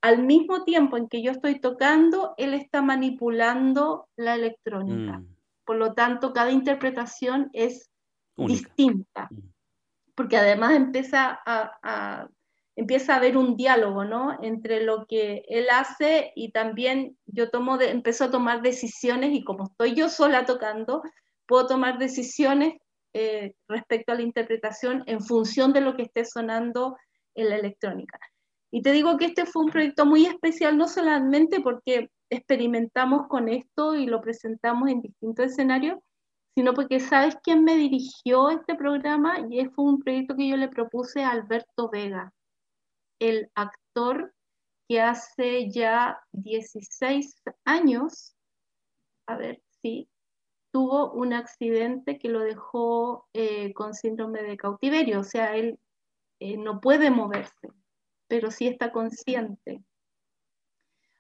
[0.01, 5.19] al mismo tiempo en que yo estoy tocando, él está manipulando la electrónica.
[5.19, 5.35] Mm.
[5.65, 7.89] Por lo tanto, cada interpretación es
[8.35, 9.39] distinta, mm.
[10.15, 12.27] porque además empieza a,
[12.76, 14.38] empieza a haber un diálogo, ¿no?
[14.41, 19.65] Entre lo que él hace y también yo tomo de, a tomar decisiones y como
[19.65, 21.01] estoy yo sola tocando,
[21.45, 22.76] puedo tomar decisiones
[23.13, 26.97] eh, respecto a la interpretación en función de lo que esté sonando
[27.36, 28.19] en la electrónica.
[28.72, 33.49] Y te digo que este fue un proyecto muy especial, no solamente porque experimentamos con
[33.49, 35.99] esto y lo presentamos en distintos escenarios,
[36.55, 40.69] sino porque sabes quién me dirigió este programa y fue un proyecto que yo le
[40.69, 42.32] propuse a Alberto Vega,
[43.22, 44.34] el actor
[44.89, 48.36] que hace ya 16 años,
[49.28, 50.09] a ver, sí,
[50.72, 55.80] tuvo un accidente que lo dejó eh, con síndrome de cautiverio, o sea, él
[56.39, 57.69] eh, no puede moverse
[58.32, 59.84] pero sí está consciente.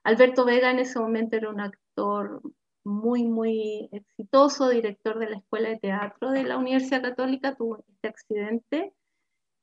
[0.01, 2.41] Alberto Vega en ese momento era un actor
[2.85, 8.07] muy, muy exitoso, director de la Escuela de Teatro de la Universidad Católica, tuvo este
[8.07, 8.93] accidente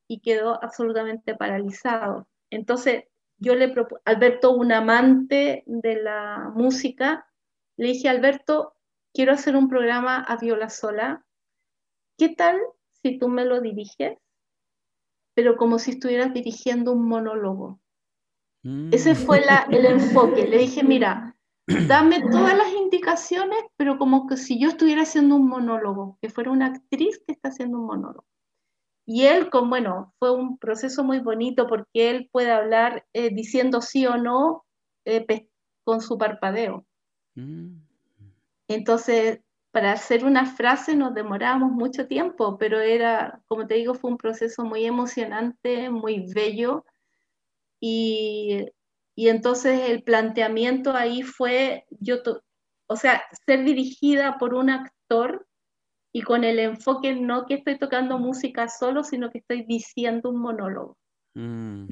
[0.09, 2.27] y quedó absolutamente paralizado.
[2.49, 3.05] Entonces,
[3.37, 7.25] yo le propuse, Alberto, un amante de la música,
[7.77, 8.73] le dije, Alberto,
[9.13, 11.25] quiero hacer un programa a viola sola.
[12.17, 12.59] ¿Qué tal
[13.01, 14.17] si tú me lo diriges?
[15.39, 17.79] pero como si estuvieras dirigiendo un monólogo.
[18.63, 18.89] Mm.
[18.93, 20.45] Ese fue el enfoque.
[20.45, 21.33] Le dije, mira,
[21.87, 26.51] dame todas las indicaciones, pero como que si yo estuviera haciendo un monólogo, que fuera
[26.51, 28.25] una actriz que está haciendo un monólogo.
[29.11, 33.81] Y él, con, bueno, fue un proceso muy bonito porque él puede hablar eh, diciendo
[33.81, 34.67] sí o no
[35.03, 35.25] eh,
[35.83, 36.85] con su parpadeo.
[37.33, 37.79] Mm.
[38.67, 39.39] Entonces,
[39.71, 44.17] para hacer una frase nos demorábamos mucho tiempo, pero era, como te digo, fue un
[44.17, 46.85] proceso muy emocionante, muy bello.
[47.79, 48.67] Y,
[49.15, 52.17] y entonces el planteamiento ahí fue, yo,
[52.85, 55.47] o sea, ser dirigida por un actor
[56.11, 60.41] y con el enfoque no que estoy tocando música solo, sino que estoy diciendo un
[60.41, 60.97] monólogo.
[61.35, 61.89] Mm.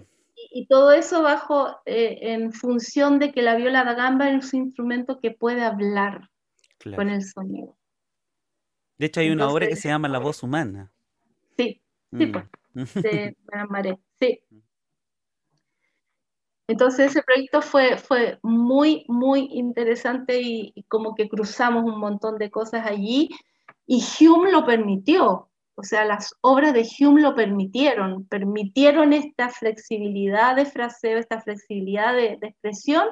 [0.51, 4.65] Y, todo eso bajo, eh, en función de que la viola da gamba es un
[4.65, 6.29] instrumento que puede hablar
[6.95, 7.75] con el sonido.
[8.97, 10.91] De hecho, hay una obra que se llama La voz humana.
[11.57, 12.31] Sí, sí, mm.
[12.31, 13.35] pues, de
[13.69, 14.39] Maré, sí.
[16.67, 22.51] Entonces ese proyecto fue, fue muy, muy interesante y, como que cruzamos un montón de
[22.51, 23.29] cosas allí
[23.87, 30.55] y Hume lo permitió, o sea, las obras de Hume lo permitieron, permitieron esta flexibilidad
[30.55, 33.07] de fraseo, esta flexibilidad de expresión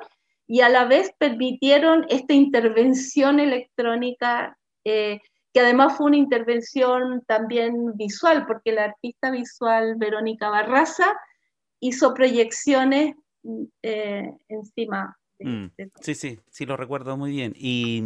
[0.48, 5.20] y a la vez permitieron esta intervención electrónica, eh,
[5.54, 11.16] que además fue una intervención también visual, porque la artista visual Verónica Barraza
[11.80, 13.16] hizo proyecciones
[13.82, 15.18] eh, encima.
[15.40, 15.68] Mm,
[16.02, 17.54] sí, sí, sí, lo recuerdo muy bien.
[17.56, 18.04] ¿Y,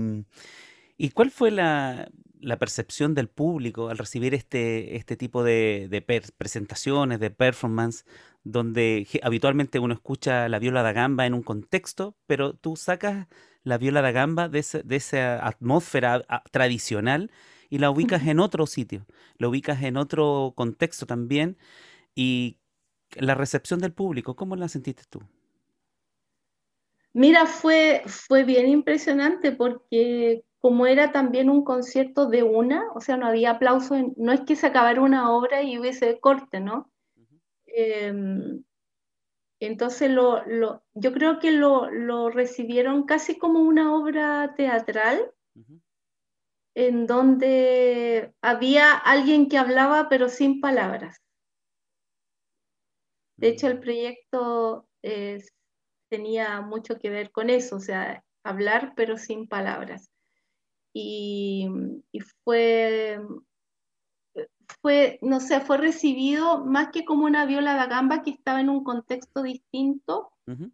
[0.98, 2.10] y cuál fue la,
[2.40, 8.06] la, percepción del público al recibir este, este tipo de, de presentaciones, de performance?
[8.44, 13.28] donde habitualmente uno escucha la viola da gamba en un contexto, pero tú sacas
[13.64, 17.32] la viola da gamba de, de esa atmósfera tradicional
[17.70, 19.06] y la ubicas en otro sitio,
[19.38, 21.58] la ubicas en otro contexto también
[22.16, 22.58] y
[23.16, 25.22] la recepción del público, ¿cómo la sentiste tú?
[27.14, 33.18] Mira, fue, fue bien impresionante porque como era también un concierto de una, o sea,
[33.18, 36.92] no había aplausos, no es que se acabara una obra y hubiese corte, ¿no?
[37.66, 38.64] Em,
[39.62, 40.44] entonces lo,
[40.94, 45.32] yo creo que lo, recibieron casi como una obra teatral,
[46.76, 51.22] en donde había alguien que hablaba pero sin palabras.
[53.38, 53.82] De hecho, el mm.
[53.82, 54.88] proyecto
[56.10, 60.09] tenía mucho que ver con eso, o sea, hablar pero sin palabras.
[60.94, 61.68] Y,
[62.44, 63.20] fue,
[64.82, 68.70] fue, no sé, fue recibido más que como una viola da gamba que estaba en
[68.70, 70.32] un contexto distinto,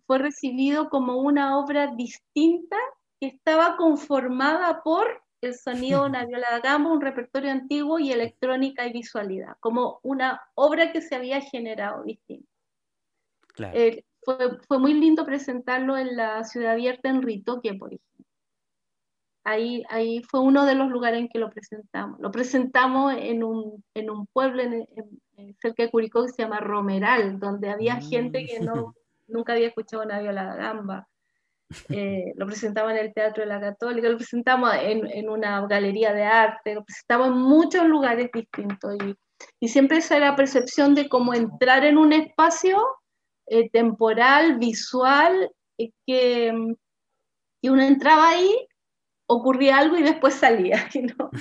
[0.07, 2.78] fue recibido como una obra distinta
[3.20, 8.11] que estaba conformada por el sonido de una viola da gamba, un repertorio antiguo y
[8.11, 12.49] electrónica y visualidad, como una obra que se había generado distinta.
[13.74, 18.14] Eh, fue, muy lindo presentarlo en la ciudad abierta en Ritoque, por ejemplo.
[19.46, 22.20] Ahí, ahí fue uno de los lugares en que lo presentamos.
[22.20, 24.88] Lo presentamos en un, en un pueblo en,
[25.62, 28.93] cerca de Curicó que se llama Romeral, donde había gente que no, mm.
[29.28, 31.08] nunca había escuchado una viola gamba.
[31.89, 36.14] Eh, lo presentaba en el Teatro de la Católica, lo presentamos en, en, una galería
[36.14, 39.16] de arte, lo presentamos en muchos lugares distintos y,
[39.60, 42.84] y siempre esa era la percepción de cómo entrar en un espacio
[43.48, 46.76] eh, temporal, visual, eh, que,
[47.62, 48.68] que, uno entraba ahí,
[49.28, 50.88] ocurría algo y después salía.
[51.17, 51.32] ¿no?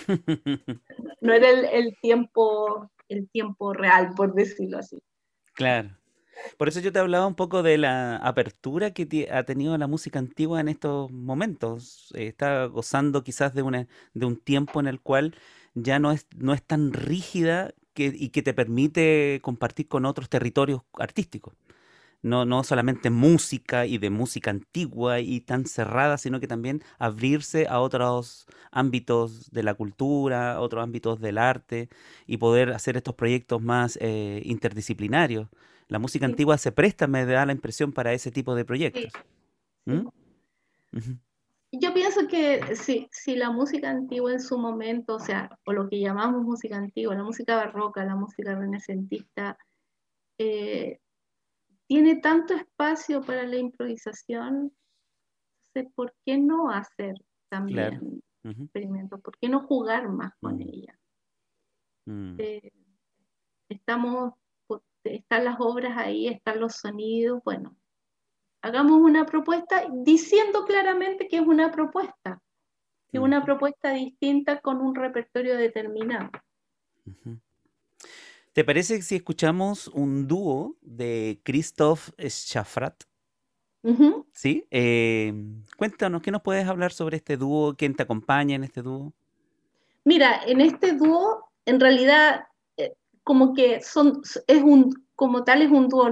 [1.21, 5.03] no era el, tiempo, el tiempo real, por decirlo así.
[5.55, 5.91] Claro.
[6.57, 10.19] Por eso yo te hablaba un poco de la apertura que ha tenido la música
[10.19, 12.13] antigua en estos momentos.
[12.15, 15.35] Eh, está gozando quizás de, una, de un tiempo en el cual
[15.75, 20.29] ya no es, no es tan rígida que, y que te permite compartir con otros
[20.29, 21.55] territorios artísticos.
[22.25, 27.67] No, no solamente música y de música antigua y tan cerrada, sino que también abrirse
[27.69, 31.91] a otros ámbitos de la cultura, otros ámbitos del arte
[32.27, 35.51] y poder hacer estos proyectos más eh, interdisciplinarios.
[35.89, 39.13] La música antigua se presta, me da la impresión, para ese tipo de proyectos.
[39.85, 40.09] ¿Mm?
[41.73, 45.91] Yo pienso que si, si la música antigua en su momento, o sea, o lo
[45.91, 49.59] que llamamos música antigua, la música barroca, la música renacentista,
[50.39, 51.01] eh,
[51.95, 54.73] tiene tanto espacio para la improvisación,
[55.95, 57.15] ¿por qué no hacer
[57.49, 59.21] también experimentos?
[59.21, 60.61] ¿Por qué no jugar más con mm.
[60.63, 60.99] ella?
[62.07, 62.37] Mm.
[62.41, 62.73] Eh,
[63.69, 64.33] estamos
[65.05, 67.77] están las obras ahí, están los sonidos, bueno,
[68.63, 72.43] hagamos una propuesta diciendo claramente que es una propuesta,
[73.09, 76.31] que es una propuesta distinta con un repertorio determinado.
[78.55, 83.03] ¿Te parece si escuchamos un dúo de Christoph Schaffrat?
[84.33, 85.35] Sí, eh,
[85.77, 87.75] cuéntanos, ¿qué nos puedes hablar sobre este dúo?
[87.77, 89.13] ¿Quién te acompaña en este dúo?
[90.05, 92.47] Mira, en este dúo, en realidad,
[93.25, 96.09] como que son, es un, como tal es un dúo,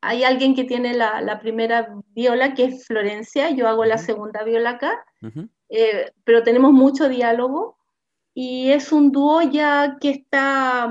[0.00, 4.70] hay alguien que tiene la, primera viola, que es Florencia, yo hago la segunda viola
[4.70, 5.04] acá,
[5.68, 7.76] eh, pero tenemos mucho diálogo
[8.32, 10.88] y es un dúo ya que está,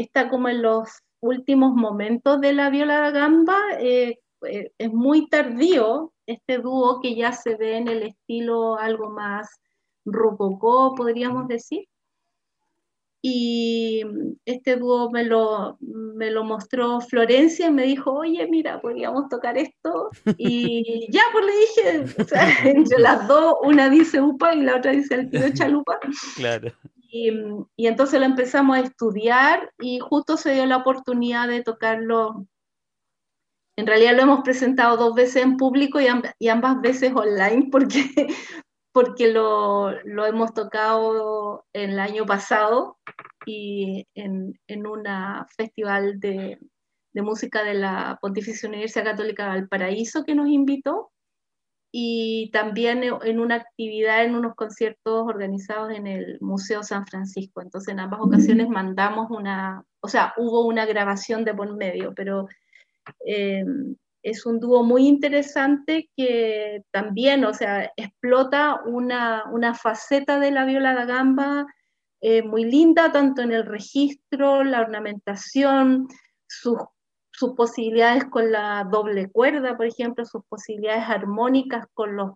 [0.00, 0.88] está como en los
[1.20, 7.32] últimos momentos de la viola gamba, eh, eh, es muy tardío este dúo que ya
[7.32, 9.48] se ve en el estilo algo más
[10.04, 11.88] rococó, podríamos decir.
[13.20, 14.04] Y
[14.44, 19.58] este dúo me lo, me lo mostró Florencia y me dijo, oye, mira, podríamos tocar
[19.58, 20.10] esto.
[20.38, 24.76] Y ya, pues le dije, o sea, entre las dos, una dice UPA y la
[24.76, 25.98] otra dice el tío Chalupa.
[26.36, 26.72] Claro.
[27.10, 27.30] Y,
[27.76, 32.46] y, entonces lo empezamos a estudiar y justo se dio la oportunidad de tocarlo.
[33.76, 36.06] En realidad lo hemos presentado dos veces en público y,
[36.38, 38.04] y ambas veces online porque,
[38.92, 42.98] porque lo, lo, hemos tocado el año pasado
[43.46, 45.04] y en, en un
[45.56, 46.58] festival de,
[47.14, 51.10] de, música de la Pontificia Universidad Católica Valparaíso que nos invitó
[51.90, 57.62] y también en una actividad, en unos conciertos organizados en el Museo San Francisco.
[57.62, 62.48] Entonces en ambas ocasiones mandamos una, o sea, hubo una grabación de por medio, pero...
[63.24, 63.64] Eh,
[64.22, 70.94] es un dúo muy interesante que también, o sea, explota una, faceta de la viola
[70.94, 71.66] da gamba
[72.20, 76.08] eh, muy linda, tanto en el registro, la ornamentación,
[76.46, 76.76] sus,
[77.54, 82.32] posibilidades con la doble cuerda, por ejemplo, sus posibilidades armónicas con los,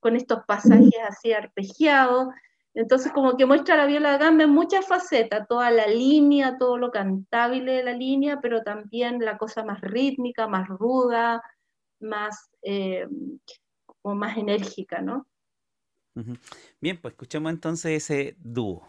[0.00, 2.28] con estos pasajes así arpegiados.
[2.74, 6.90] Entonces, como que muestra la viola gamba en muchas facetas, toda la línea, todo lo
[6.90, 11.42] cantable de la línea, pero también la cosa más rítmica, más ruda,
[12.00, 13.06] más, eh,
[14.02, 15.26] más enérgica, ¿no?
[16.80, 18.86] Bien, pues escuchemos entonces ese dúo.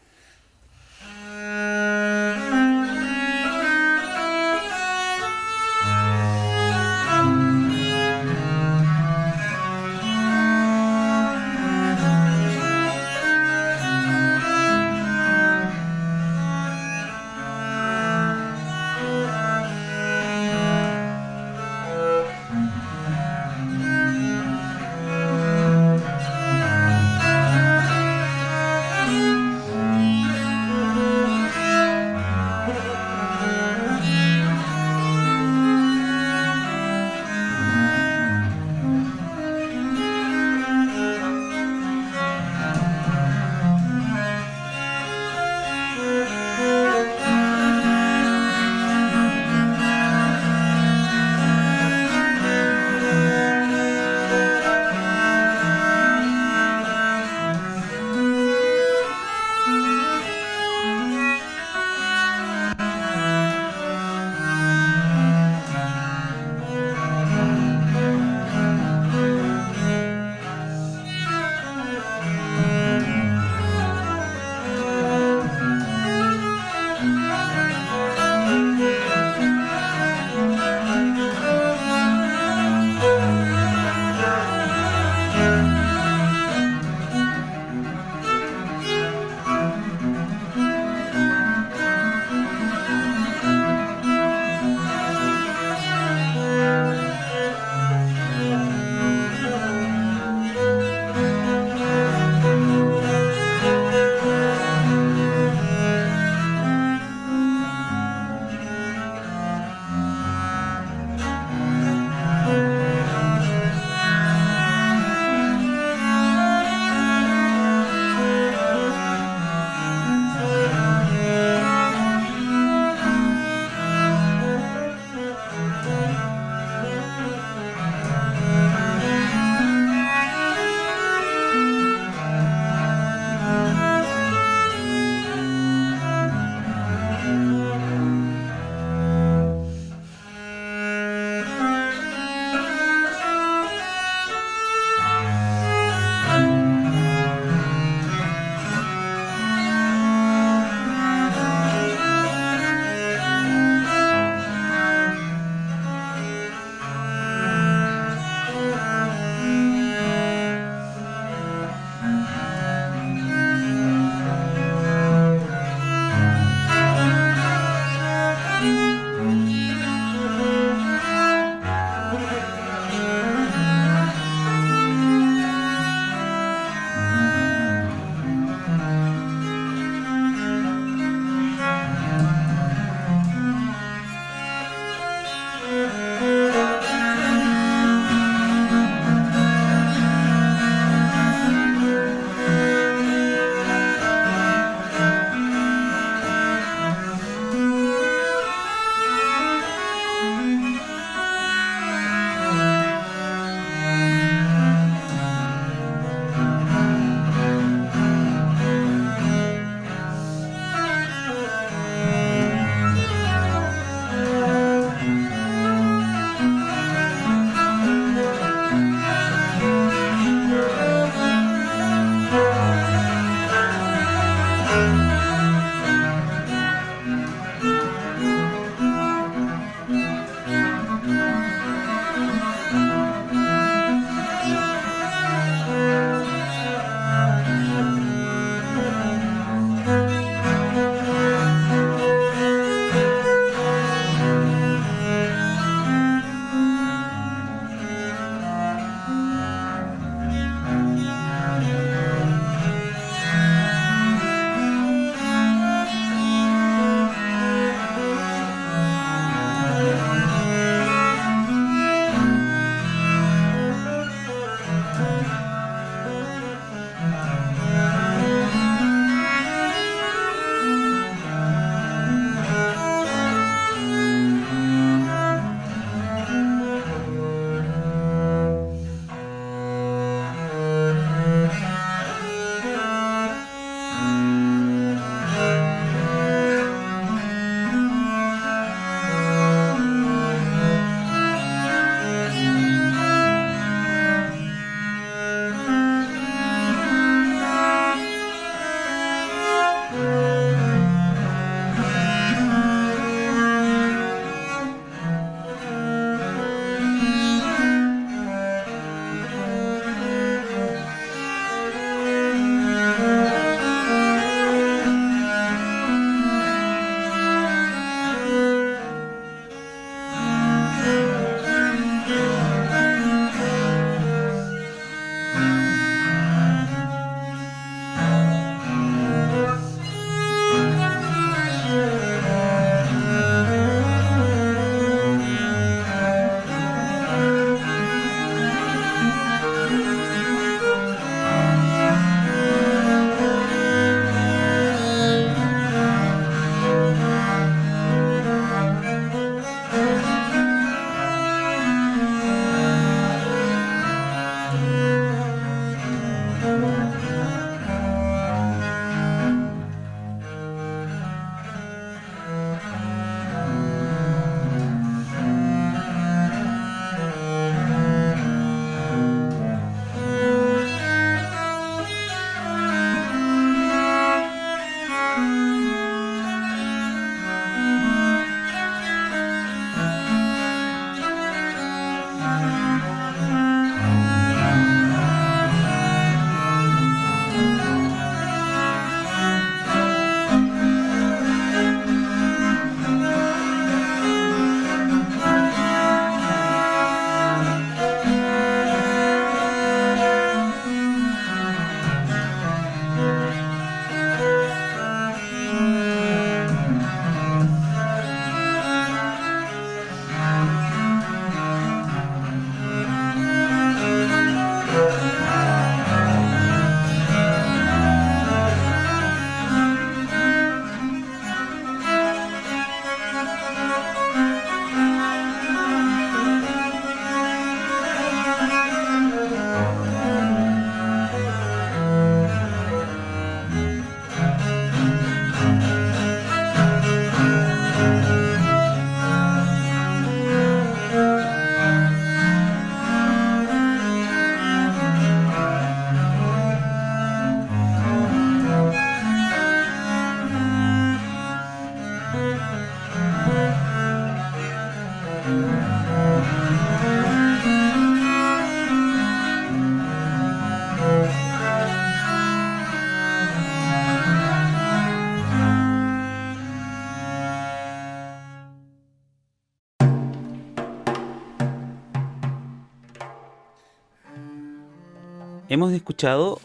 [475.58, 476.40] Hemos escuchado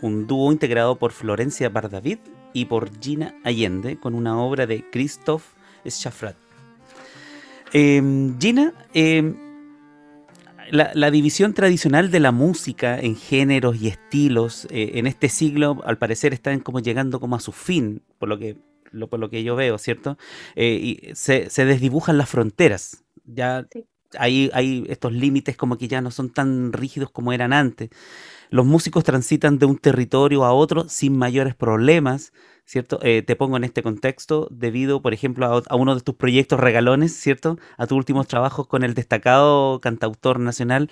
[0.00, 2.20] un dúo integrado por Florencia Bardavid
[2.54, 5.54] y por Gina Allende con una obra de Christophe
[5.86, 6.34] Schaffrat.
[7.74, 9.36] Em, Gina, em,
[10.70, 15.98] la, división tradicional de la música en géneros y estilos eh, en este siglo, al
[15.98, 18.56] parecer, están como llegando como a su fin, por lo que,
[19.10, 20.16] por lo que yo veo, ¿cierto?
[20.56, 23.04] Eh, y se, desdibujan las fronteras.
[23.26, 23.66] Ya
[24.18, 27.90] hay, estos límites como que ya no son tan rígidos como eran antes.
[28.50, 32.32] Los músicos transitan de un territorio a otro sin mayores problemas,
[32.64, 32.98] ¿cierto?
[33.02, 37.14] Eh, te pongo en este contexto debido, por ejemplo, a, uno de tus proyectos regalones,
[37.14, 37.58] ¿cierto?
[37.78, 40.90] A tus últimos trabajos con el destacado cantautor nacional.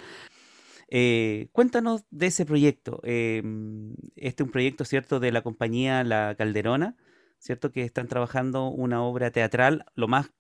[0.89, 3.01] Eh, cuéntanos de ese proyecto.
[3.05, 6.97] Em, este es un proyecto, ¿cierto?, de la compañía La Calderona,
[7.39, 7.73] ¿cierto?
[7.73, 10.31] Que están trabajando una obra teatral, lo más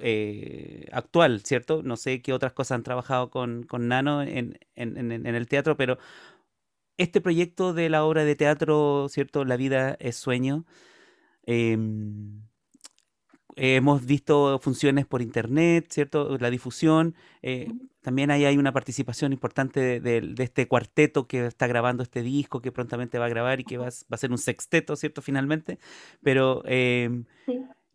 [0.00, 1.82] eh, actual, ¿cierto?
[1.82, 5.98] No sé qué otras cosas han trabajado con, con Nano en, en, el teatro, pero
[6.96, 9.44] este proyecto de la obra de teatro, ¿cierto?
[9.44, 10.64] La vida es sueño.
[11.44, 12.42] Em,
[13.56, 16.36] hemos visto funciones por internet, ¿cierto?
[16.38, 17.14] La difusión.
[17.42, 17.72] Eh,
[18.02, 22.70] también ahí hay una participación importante de, este cuarteto que está grabando este disco, que
[22.72, 25.22] prontamente va a grabar y que va, a ser un sexteto, ¿cierto?
[25.22, 25.78] Finalmente.
[26.22, 27.24] Pero em,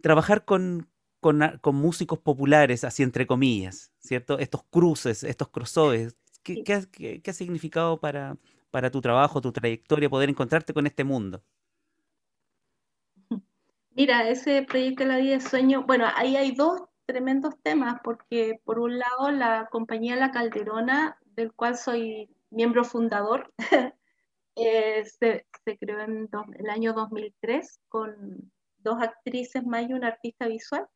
[0.02, 0.88] trabajar con,
[1.22, 4.40] con, músicos populares, así entre comillas, ¿cierto?
[4.40, 6.18] Estos cruces, estos crossovers.
[6.44, 8.36] ¿Qué, qué, ha significado para,
[8.72, 11.44] para tu trabajo, tu trayectoria, poder encontrarte con este mundo?
[13.92, 18.60] Mira, ese proyecto de la vida de sueño, bueno, ahí hay dos tremendos temas, porque
[18.64, 23.54] por un lado la compañía La Calderona, del cual soy miembro fundador,
[24.56, 25.46] eh, se,
[25.80, 30.88] creó en el año 2003 con dos actrices más y un artista visual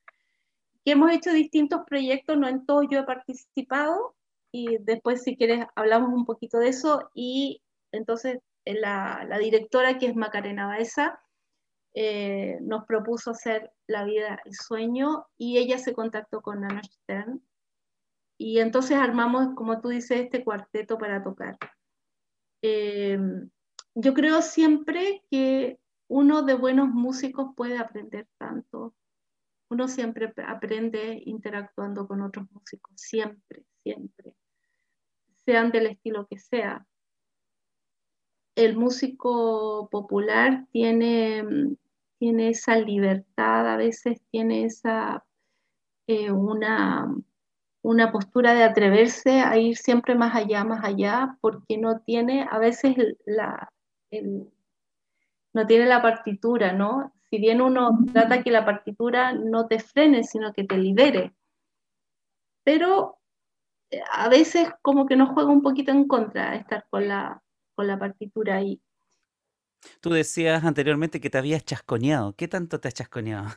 [0.86, 4.16] que hemos hecho distintos proyectos, no en todos yo he participado,
[4.52, 10.16] y después si quieres hablamos un poquito de eso, y entonces la, directora que es
[10.16, 11.20] Macarena Baeza
[11.96, 17.42] eh, nos propuso hacer La vida y sueño, y ella se contactó con Nana Stern,
[18.38, 21.58] y entonces armamos, como tú dices, este cuarteto para tocar.
[22.62, 23.18] Eh,
[23.96, 28.94] yo creo siempre que uno de buenos músicos puede aprender tanto
[29.70, 34.34] uno siempre aprende interactuando con otros músicos, siempre, siempre,
[35.46, 36.86] sean del estilo que sea.
[38.56, 41.44] El músico popular tiene,
[42.20, 45.26] tiene esa libertad, a veces tiene esa,
[46.08, 47.14] eh, una,
[47.82, 52.60] una postura de atreverse a ir siempre más allá, más allá, porque no tiene a
[52.60, 52.96] veces
[53.26, 53.72] la,
[55.54, 57.15] no tiene la partitura, ¿no?
[57.36, 61.34] Si bien uno trata que la partitura no te frene, sino que te libere.
[62.64, 63.20] Pero
[63.92, 67.44] eh, a veces como que nos juega un poquito en contra estar con la,
[67.76, 68.82] con la partitura ahí.
[70.00, 72.34] Tú decías anteriormente que te habías chasconeado.
[72.38, 73.50] ¿Qué tanto te has chasconeado?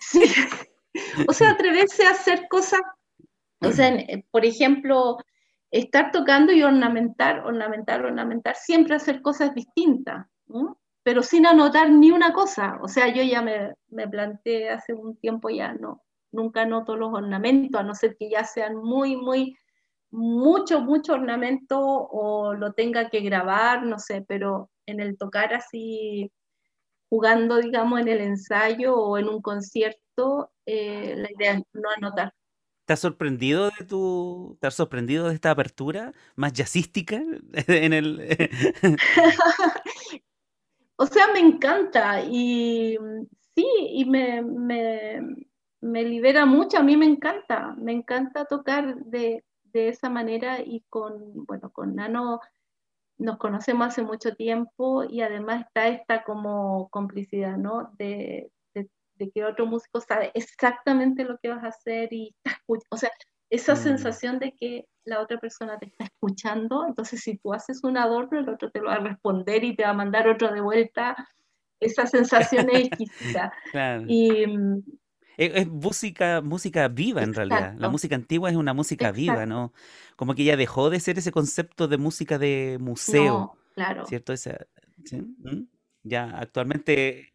[0.00, 0.22] Sí.
[1.26, 2.82] O sea, atreverse a hacer cosas,
[3.60, 5.16] o sea, eh, por ejemplo,
[5.70, 10.26] estar tocando y ornamentar, ornamentar, ornamentar, siempre hacer cosas distintas.
[10.48, 10.81] ¿no?
[11.02, 12.78] Pero sin anotar ni una cosa.
[12.82, 17.12] O sea, yo ya me, me planteé hace un tiempo ya, no, nunca anoto los
[17.12, 19.56] ornamentos, a no ser que ya sean muy, muy,
[20.10, 26.30] mucho, mucho ornamento o lo tenga que grabar, no sé, pero en el tocar así,
[27.08, 32.32] jugando, digamos, en el ensayo o en un concierto, eh, la idea es no anotar.
[32.84, 37.22] ¿Te has sorprendido de tu, te has sorprendido de esta apertura más jazzística
[37.68, 38.36] en el?
[41.02, 42.96] O sea, me encanta y
[43.56, 44.40] sí, y me,
[45.80, 51.72] libera mucho, a mí me encanta, me encanta tocar de, esa manera y con, bueno,
[51.72, 52.38] con Nano
[53.18, 57.90] nos conocemos hace mucho tiempo y además está esta como complicidad, ¿no?
[57.98, 58.52] De,
[59.34, 62.34] que otro músico sabe exactamente lo que vas a hacer y
[62.90, 63.10] o sea,
[63.52, 63.76] esa mm.
[63.76, 68.38] sensación de que la otra persona te está escuchando, entonces si tú haces un adorno,
[68.38, 71.14] el otro te lo va a responder y te va a mandar otro de vuelta.
[71.78, 73.52] Esa sensación es exquisita.
[74.08, 74.82] Y, mm,
[75.36, 77.74] es, música, música viva en realidad.
[77.76, 79.74] La música antigua es una música viva, ¿no?
[80.16, 83.54] Como que ya dejó de ser ese concepto de música de museo.
[83.74, 84.06] claro.
[84.06, 84.32] ¿Cierto?
[85.12, 85.64] ¿Mm?
[86.04, 87.34] Ya actualmente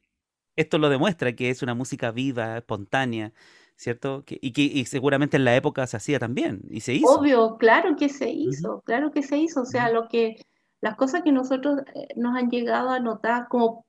[0.55, 3.33] esto lo demuestra que es una música viva, espontánea,
[3.77, 4.23] ¿cierto?
[4.27, 7.07] y que seguramente en la época se hacía también, y se hizo.
[7.07, 9.61] Obvio, claro que se hizo, claro que se hizo.
[9.61, 10.35] O sea, lo que,
[10.81, 13.85] las cosas que nosotros eh, nos han llegado a notar, como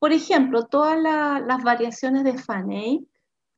[0.00, 3.06] por ejemplo, todas las variaciones de Faney,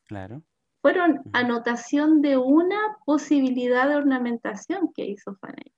[0.06, 0.42] claro.
[0.82, 5.72] fueron anotación de una posibilidad de ornamentación que hizo Faney.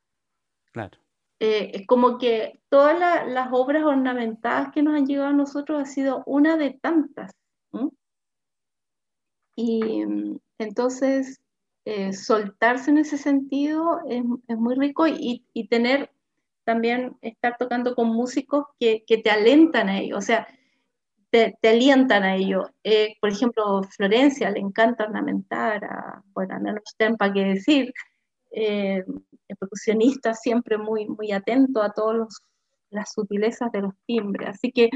[0.72, 0.98] Claro.
[1.38, 5.86] eh, es como que todas las obras ornamentadas que nos han llegado a nosotros ha
[5.86, 7.30] sido una de tantas.
[9.56, 11.40] Y mm, entonces,
[11.84, 14.24] eh, soltarse en ese sentido es,
[14.56, 16.10] muy rico y, tener
[16.64, 20.46] también, estar tocando con músicos que, te alentan a ello, o sea,
[21.30, 22.70] te, alientan a ello.
[22.84, 26.80] Eh, por ejemplo, Florencia le encanta ornamentar, a, bueno, a Nano
[27.18, 27.92] para qué decir,
[28.52, 29.04] eh,
[29.48, 32.28] el percusionista siempre muy, muy atento a todas
[32.90, 34.48] las sutilezas de los timbres.
[34.50, 34.90] Así que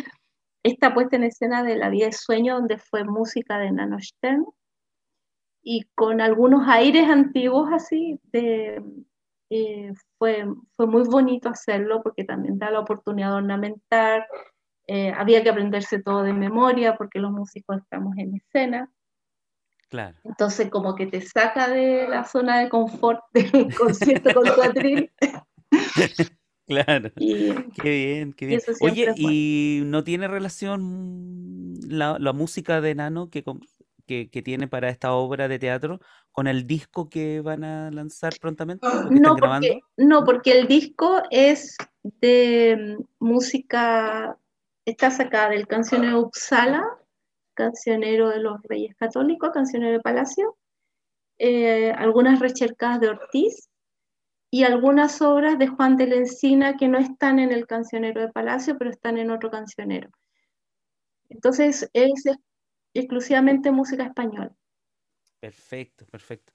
[0.63, 4.47] esta puesta en escena de La vida de sueño, donde fue música de Nano Stern,
[5.63, 8.83] y con algunos aires antiguos así, de,
[9.51, 10.47] eh, fue,
[10.77, 14.27] fue muy bonito hacerlo porque también da la oportunidad de ornamentar,
[14.87, 18.91] eh, había que aprenderse todo de memoria porque los músicos estamos en escena.
[19.91, 20.17] Claro.
[20.25, 25.13] Entonces como que te saca de la zona de confort del concierto con cuatril.
[26.69, 27.11] Claro.
[27.17, 28.61] qué bien, qué bien.
[28.83, 33.43] Oye, ¿y no tiene relación la, la música de Nano que,
[34.07, 36.01] que, tiene para esta obra de teatro
[36.31, 38.87] con el disco que van a lanzar prontamente?
[39.11, 44.37] No porque, no, porque el disco es de música,
[44.85, 46.85] está sacada del cancionero Uppsala,
[47.55, 50.57] cancionero de los Reyes Católicos, cancionero de Palacio,
[51.39, 53.69] eh, algunas rechercadas de Ortiz
[54.51, 58.33] y algunas obras de Juan de la Encina que no están en el cancionero de
[58.33, 60.11] Palacio, pero están en otro cancionero.
[61.29, 62.25] Entonces, es
[62.95, 64.53] exclusivamente música española.
[65.41, 66.53] Perfecto, perfecto.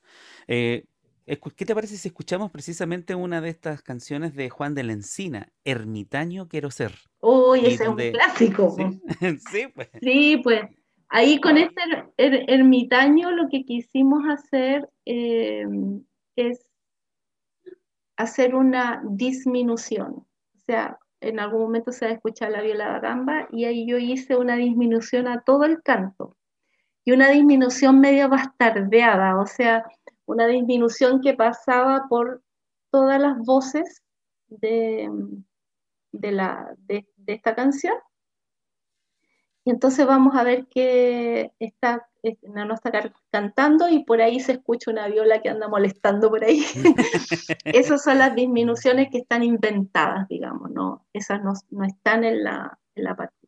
[0.48, 0.86] Eh,
[1.26, 5.54] ¿Qué te parece si escuchamos precisamente una de estas canciones de Juan de la Encina,
[5.64, 6.94] Ermitaño quiero ser?
[7.22, 8.76] Uy, ese es un clásico.
[9.52, 9.68] ¿Sí?
[9.74, 9.90] pues.
[10.02, 10.64] Sí, pues.
[11.08, 11.82] Ahí con este
[12.18, 15.64] ermitaño lo que quisimos hacer eh,
[16.36, 16.60] es
[18.18, 20.26] hacer una disminución.
[20.56, 23.98] O sea, en algún momento se va a escuchar la viola gamba y ahí yo
[23.98, 26.36] hice una disminución a todo el canto
[27.06, 29.86] y una disminución medio bastardeada, o sea,
[30.26, 32.42] una disminución que pasaba por
[32.92, 34.04] todas las voces
[34.48, 35.10] de,
[36.12, 37.96] de, la, de, esta canción.
[39.66, 42.08] Y entonces vamos a ver que está,
[42.44, 46.64] no está cantando y por ahí se escucha una viola que anda molestando por ahí.
[47.66, 51.06] Esas son las disminuciones que están inventadas, digamos, ¿no?
[51.14, 51.54] Esas no,
[51.86, 53.48] están en la, en.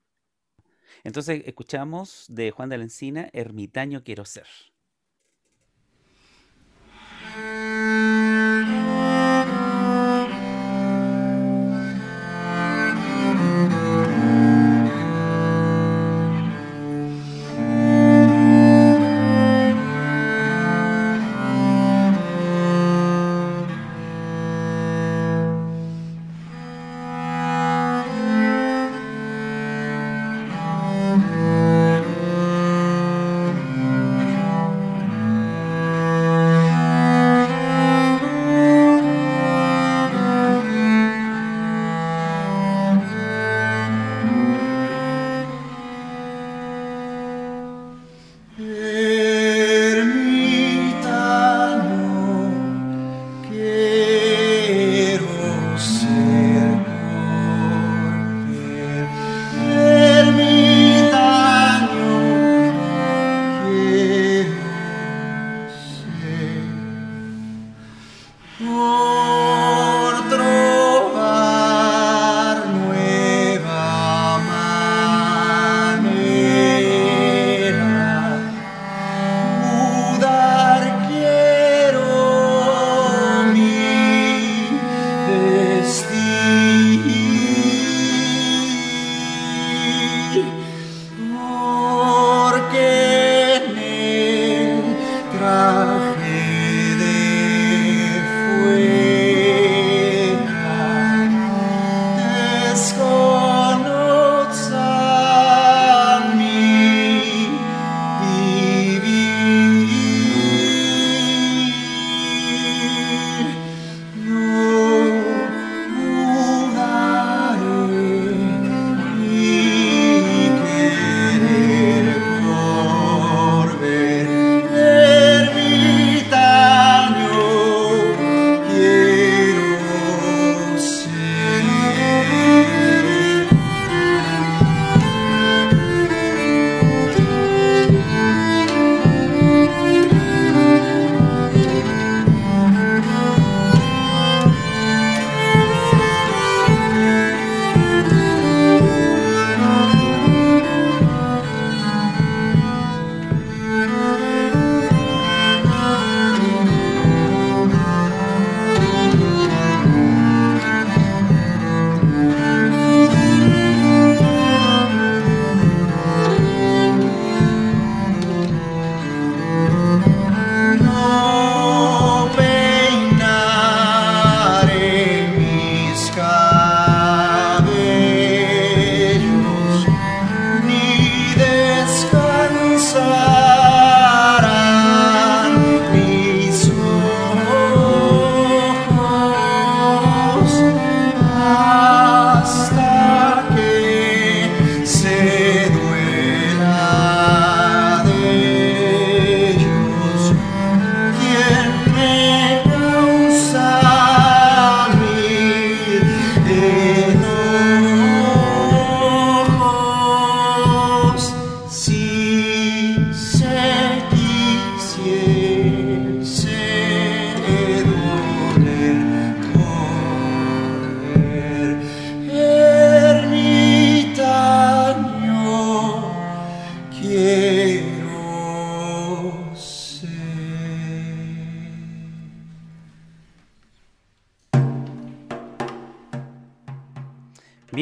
[1.03, 4.47] Entonces escuchamos de Juan de la Encina, Ermitaño quiero ser.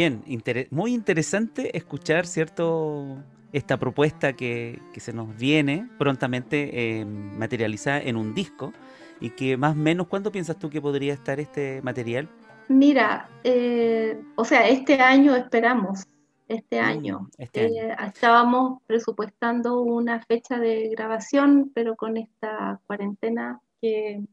[0.03, 0.21] Bien,
[0.69, 3.23] muy interesante escuchar, ¿cierto?
[3.53, 8.73] Esta propuesta que, se nos viene prontamente eh, materializada en un disco
[9.21, 12.27] y que más o menos, ¿cuándo piensas tú que podría estar este material?
[12.67, 16.03] Mira, eh, o sea, este año esperamos,
[16.49, 17.30] este mm, año.
[17.38, 24.27] Este eh, estábamos presupuestando una fecha de grabación, pero con esta cuarentena que en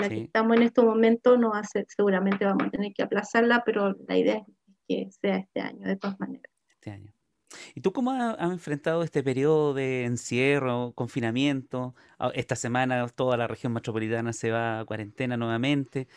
[0.00, 3.94] la que estamos en este momento no hace, seguramente vamos a tener que aplazarla, pero
[4.08, 4.54] la idea es
[4.88, 6.50] que sea este año, de todas maneras.
[6.70, 7.12] Este año.
[7.74, 11.94] ¿Y tú cómo has, enfrentado este periodo de encierro, confinamiento?
[12.18, 16.08] Ah, esta semana toda la región metropolitana se va a cuarentena nuevamente.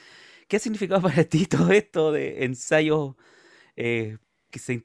[0.47, 3.15] ¿Qué ha significado para ti todo esto de ensayos
[3.75, 4.17] eh,
[4.49, 4.83] que se,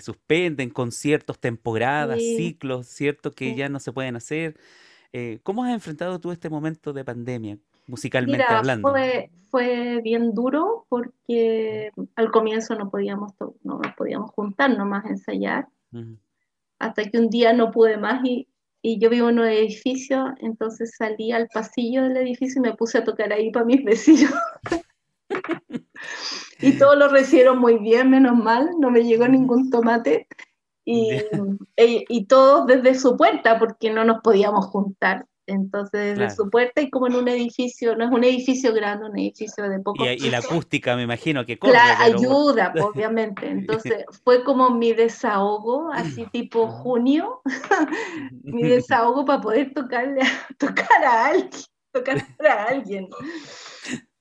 [0.00, 4.58] suspenden, conciertos, temporadas, ciclos, cierto, que ya no se pueden hacer?
[5.12, 7.58] Eh, ¿Cómo has enfrentado tú este momento de pandemia?
[7.88, 8.90] Musicalmente hablando?
[8.90, 13.32] Fue, fue bien duro porque al comienzo no podíamos,
[13.64, 15.66] no nos podíamos juntar nomás ensayar,
[16.78, 18.46] hasta que un día no pude más y,
[18.82, 22.98] y, yo vivo en un edificio, entonces salí al pasillo del edificio y me puse
[22.98, 24.32] a tocar ahí para mis vecinos.
[26.60, 30.28] y todos lo recibieron muy bien, menos mal, no me llegó ningún tomate.
[30.84, 31.10] Y,
[31.76, 35.26] y, y, todos desde su puerta, porque no nos podíamos juntar.
[35.48, 39.18] Entonces, desde su puerta y como en un edificio, no es un edificio grande, un
[39.18, 40.04] edificio de poco.
[40.04, 43.48] Y, y la acústica, me imagino que corre, La ayuda, obviamente.
[43.48, 47.40] Entonces, fue como mi desahogo, así tipo junio,
[48.42, 50.20] mi desahogo para poder tocarle
[50.58, 51.62] tocar a alguien,
[51.92, 53.08] tocar a alguien.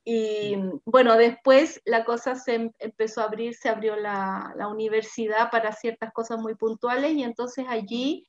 [0.05, 0.55] Y
[0.85, 5.73] bueno, después la cosa se em, empezó a abrir, se abrió la, la universidad para
[5.73, 8.25] ciertas cosas muy puntuales y entonces allí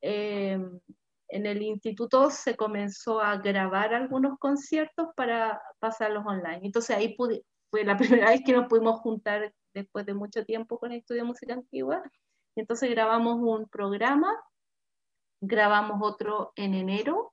[0.00, 0.58] eh,
[1.32, 6.60] en el instituto se comenzó a grabar algunos conciertos para pasarlos online.
[6.62, 7.96] Entonces ahí fue la
[8.26, 11.54] primera vez que nos pudimos juntar después de mucho tiempo con el estudio de música
[11.54, 12.02] antigua.
[12.54, 14.30] Entonces grabamos un programa,
[15.40, 17.32] grabamos otro en enero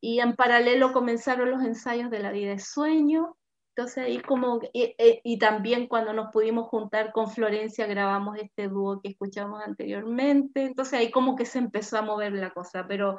[0.00, 3.36] y en paralelo comenzaron los ensayos de la vida de sueño
[3.78, 9.10] entonces ahí como, y, también cuando nos pudimos juntar con Florencia grabamos este dúo que
[9.10, 13.18] escuchamos anteriormente, entonces ahí como que se empezó a mover la cosa, pero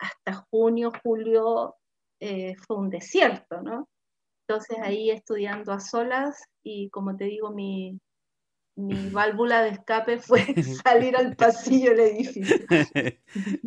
[0.00, 1.76] hasta junio, julio
[2.18, 3.88] eh, fue un desierto, ¿no?
[4.48, 8.00] Entonces ahí estudiando a solas y como te digo, mi,
[8.74, 10.40] mi válvula de escape fue
[10.84, 12.56] salir al pasillo del edificio.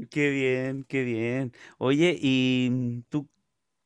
[0.09, 1.53] qué bien, qué bien.
[1.77, 3.25] Oye, ¿y tú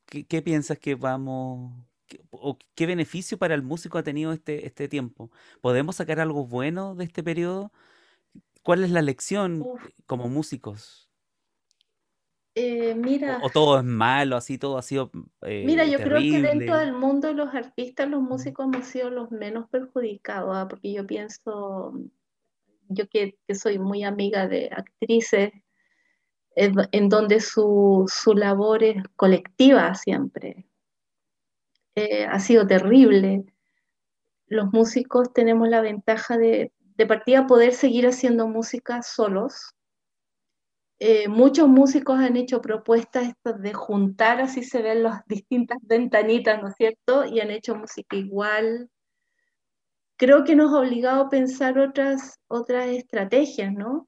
[0.07, 1.88] qué, qué piensas que vamos
[2.31, 5.31] o qué beneficio para el músico ha tenido este, este tiempo?
[5.61, 7.71] ¿Podemos sacar algo bueno de este periodo?
[8.63, 9.65] ¿Cuál es la lección
[10.05, 11.09] como músicos?
[12.55, 15.11] Eh, mira, o, todo es malo, así todo ha sido.
[15.43, 19.09] Eh, mira, yo creo que dentro del mundo de los artistas, los músicos hemos sido
[19.09, 20.67] los menos perjudicados, ¿ah?
[20.67, 21.93] porque yo pienso,
[22.89, 25.53] yo que, soy muy amiga de actrices,
[26.55, 30.68] en, donde su, su labor es colectiva siempre.
[31.95, 33.45] Eh, ha sido terrible.
[34.47, 39.73] Los músicos tenemos la ventaja de, de partida poder seguir haciendo música solos.
[40.99, 46.67] Eh, muchos músicos han hecho propuestas de juntar, así se ven las distintas ventanitas, ¿no
[46.69, 47.25] es cierto?
[47.25, 48.89] Y han hecho música igual.
[50.19, 54.07] Creo que nos ha obligado a pensar otras, otras estrategias, ¿no?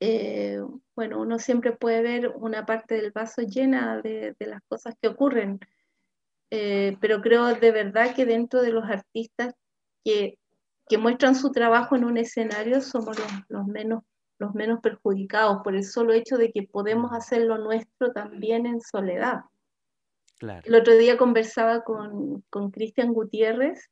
[0.00, 0.58] Eh,
[0.94, 5.08] bueno, uno siempre puede ver una parte del vaso llena de, de las cosas que
[5.08, 5.60] ocurren.
[6.50, 9.54] Eh, pero creo de verdad que dentro de los artistas
[10.04, 10.38] que,
[10.88, 13.18] que muestran su trabajo en un escenario somos
[13.48, 14.02] los, menos,
[14.38, 18.80] los menos perjudicados por el solo hecho de que podemos hacer lo nuestro también en
[18.80, 19.40] soledad.
[20.40, 23.90] El otro día conversaba con Cristian Gutiérrez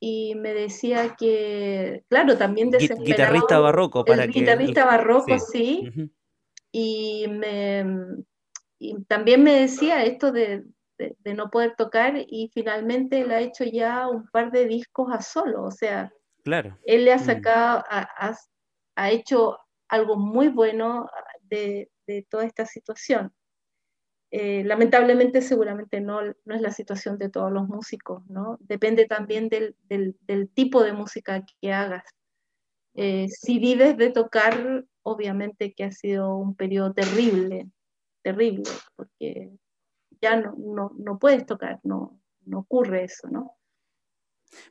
[0.00, 6.10] y me decía que, claro, también Guitarrista barroco, para el Guitarrista barroco, sí.
[6.70, 7.84] y, me,
[8.78, 10.64] y también me decía esto de,
[10.98, 15.20] de, no poder tocar y finalmente él ha hecho ya un par de discos a
[15.20, 16.12] solo, o sea,
[16.44, 16.78] claro.
[16.84, 17.24] él le ha mm.
[17.24, 19.58] sacado, ha, hecho
[19.88, 21.08] algo muy bueno
[21.42, 21.90] de,
[22.28, 23.32] toda esta situación.
[24.32, 28.58] Eh, lamentablemente seguramente no, no, es la situación de todos los músicos, ¿no?
[28.60, 29.76] Depende también del,
[30.54, 32.04] tipo de música que hagas.
[32.94, 37.70] Eh, si vives de tocar, obviamente que ha sido un periodo terrible,
[38.22, 38.64] terrible,
[38.96, 39.52] porque
[40.20, 43.56] ya no, no, puedes tocar, no, no ocurre eso, ¿no?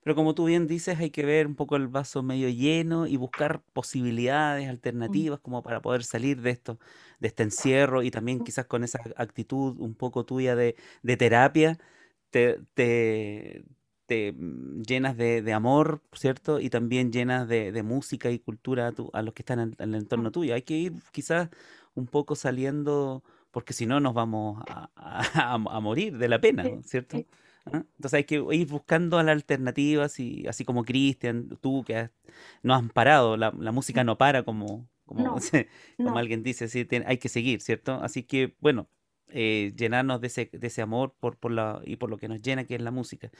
[0.03, 3.17] Pero como tú bien dices, hay que ver un poco el vaso medio lleno y
[3.17, 6.79] buscar posibilidades alternativas como para poder salir de esto,
[7.19, 10.75] de este encierro y también quizás con esa actitud un poco tuya de,
[11.17, 11.77] terapia,
[12.29, 12.59] te,
[14.33, 16.59] mm, llenas de, amor, ¿cierto?
[16.59, 20.53] Y también llenas de, música y cultura a, los que están en, el entorno tuyo.
[20.53, 21.49] Hay que ir quizás
[21.95, 23.23] un poco saliendo,
[23.55, 27.23] porque si no nos vamos a, morir de la pena, ¿cierto?
[27.65, 27.85] ¿Ah?
[27.95, 32.09] Entonces hay que ir buscando las alternativas y así como Cristian, tú que
[32.63, 35.37] no has parado, la, música no para como, como,
[35.95, 37.93] como alguien dice, sí, hay que seguir, ¿cierto?
[38.03, 38.89] Así que bueno,
[39.29, 42.41] eh, llenarnos de ese, de ese amor por, por la, y por lo que nos
[42.41, 43.31] llena, que es la música.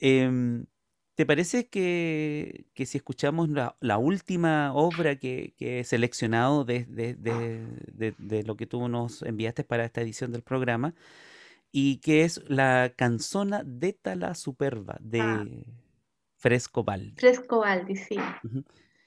[0.00, 0.64] Em,
[1.14, 6.84] ¿Te parece que, que, si escuchamos la, la última obra que, que, he seleccionado de,
[6.86, 10.94] de, de, de, lo que tú nos enviaste para esta edición del programa,
[11.70, 15.46] y que es la canzona de Tala Superba de ah.
[16.36, 17.14] Fresco Baldi?
[17.18, 17.62] Fresco
[18.08, 18.16] sí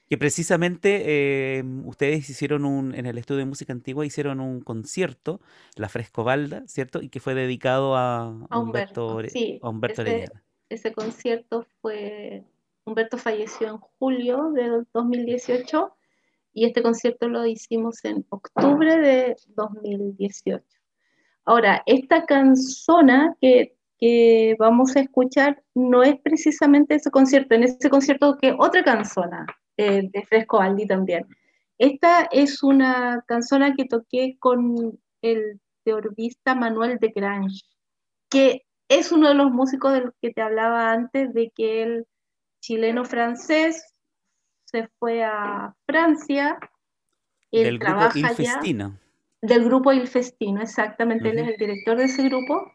[0.08, 5.40] que precisamente em, ustedes hicieron un, en el estudio de música antigua, hicieron un concierto,
[5.74, 7.02] La Frescobalda, ¿cierto?
[7.02, 10.28] Y que fue dedicado a, Humberto, sí, ese,
[10.68, 12.44] ese, concierto fue,
[12.84, 15.96] Humberto falleció en julio de 2018
[16.52, 20.64] y este concierto lo hicimos en octubre de 2018.
[21.44, 27.88] Ahora, esta canzona que, que vamos a escuchar no es precisamente ese concierto, en ese
[27.88, 31.26] concierto que otra canzona eh, de Fresco Aldi también.
[31.78, 37.60] Esta es una canzona que toqué con el teorbista Manuel de Grange,
[38.28, 42.06] que es uno de los músicos del que te hablaba antes, de que el
[42.60, 43.94] chileno-francés
[44.64, 46.58] se fue a Francia.
[47.50, 48.98] Él del grupo Il Festino.
[49.42, 52.72] Del grupo Il Festino, exactamente, él es el director de ese grupo.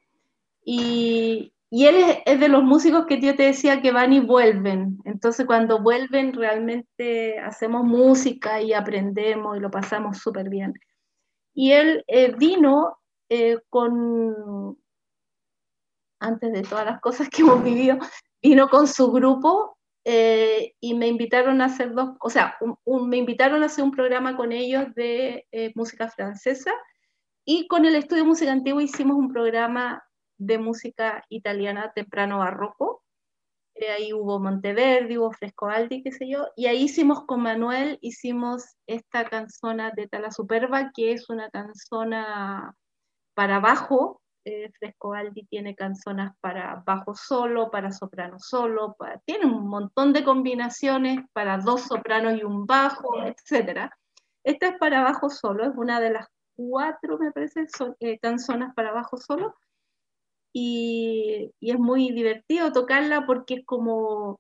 [0.63, 4.99] Y, y él es, de los músicos que yo te decía que van y vuelven.
[5.05, 10.73] Entonces cuando vuelven realmente hacemos música y aprendemos y lo pasamos súper bien.
[11.53, 12.97] Y él eh, vino
[13.29, 14.77] eh, con,
[16.21, 17.97] antes de todas las cosas que hemos vivido,
[18.41, 23.61] vino con su grupo eh, y me invitaron a hacer dos, o sea, me invitaron
[23.61, 25.45] a hacer un programa con ellos de
[25.75, 26.71] música francesa
[27.45, 30.03] y con el Estudio Música Antigua hicimos un programa
[30.37, 33.03] de música italiana temprano barroco.
[33.75, 38.75] Eh, ahí hubo Monteverdi, hubo Frescobaldi, qué sé yo, y ahí hicimos con Manuel, hicimos
[38.87, 42.75] esta canzona de Tala Superba, que es una canzona
[43.33, 44.20] para bajo.
[44.43, 51.19] Eh, Frescobaldi tiene canzonas para bajo solo, para soprano solo, tiene un montón de combinaciones
[51.31, 53.91] para dos sopranos y un bajo, etc.
[54.43, 57.67] Esta es para bajo solo, es una de las cuatro, me parece,
[57.99, 59.55] eh, canzonas para bajo solo
[60.53, 64.39] y, es muy divertido tocarla porque es como,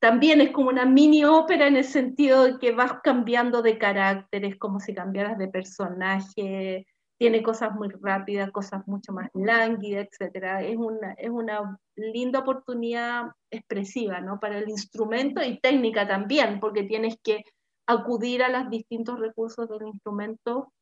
[0.00, 4.44] también es como una mini ópera en el sentido de que vas cambiando de carácter,
[4.44, 6.86] es como si cambiaras de personaje,
[7.20, 10.62] tiene cosas muy rápidas, cosas mucho más lánguidas, etc.
[10.62, 14.40] Es una, es una linda oportunidad expresiva, ¿no?
[14.40, 17.44] Para el instrumento y técnica también, porque tienes que
[17.86, 20.72] acudir a los distintos recursos del instrumento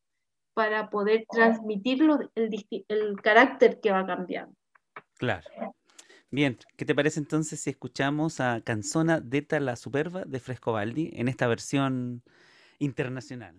[0.55, 4.55] para poder transmitirlo el, el carácter que va cambiando.
[5.15, 5.44] Claro.
[6.31, 11.27] Bien, ¿qué te parece entonces si escuchamos a Canzona Deta la Superba de Frescobaldi en
[11.27, 12.23] esta versión
[12.78, 13.56] internacional?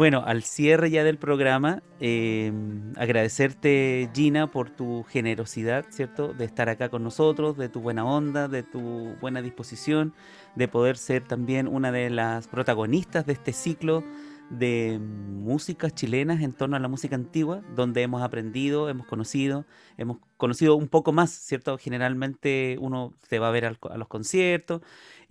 [0.00, 6.32] Bueno, al cierre ya del programa, em, agradecerte Gina por tu generosidad, ¿cierto?
[6.32, 10.14] De estar acá con nosotros, de tu buena onda, de tu buena disposición,
[10.56, 14.02] de poder ser también una de las protagonistas de este ciclo
[14.48, 19.66] de músicas chilenas en torno a la música antigua, donde hemos aprendido, hemos conocido,
[19.98, 21.76] hemos conocido un poco más, ¿cierto?
[21.76, 24.80] Generalmente uno se va a ver a los conciertos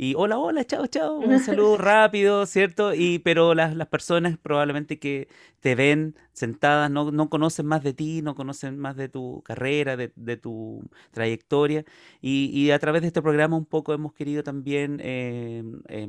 [0.01, 2.93] y hola, hola, chao, chao, un saludo rápido, ¿cierto?
[2.93, 5.27] Y, pero las, las personas probablemente que
[5.59, 9.97] te ven sentadas no, no, conocen más de ti, no conocen más de tu carrera,
[9.97, 11.83] de, de tu trayectoria.
[12.21, 16.07] Y, y, a través de este programa un poco hemos querido también eh, eh,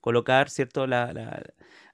[0.00, 0.86] colocar, ¿cierto?
[0.86, 1.42] la, la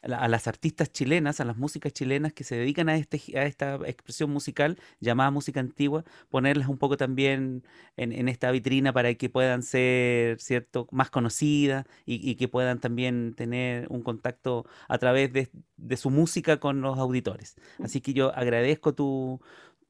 [0.05, 3.77] a las artistas chilenas, a las músicas chilenas que se dedican a, este, a esta
[3.87, 7.65] expresión musical llamada música antigua, ponerlas un poco también
[7.97, 13.87] en, esta vitrina para que puedan ser cierto más conocidas y, que puedan también tener
[13.91, 17.57] un contacto a través de, de su música con los auditores.
[17.83, 19.41] Así que yo agradezco tu,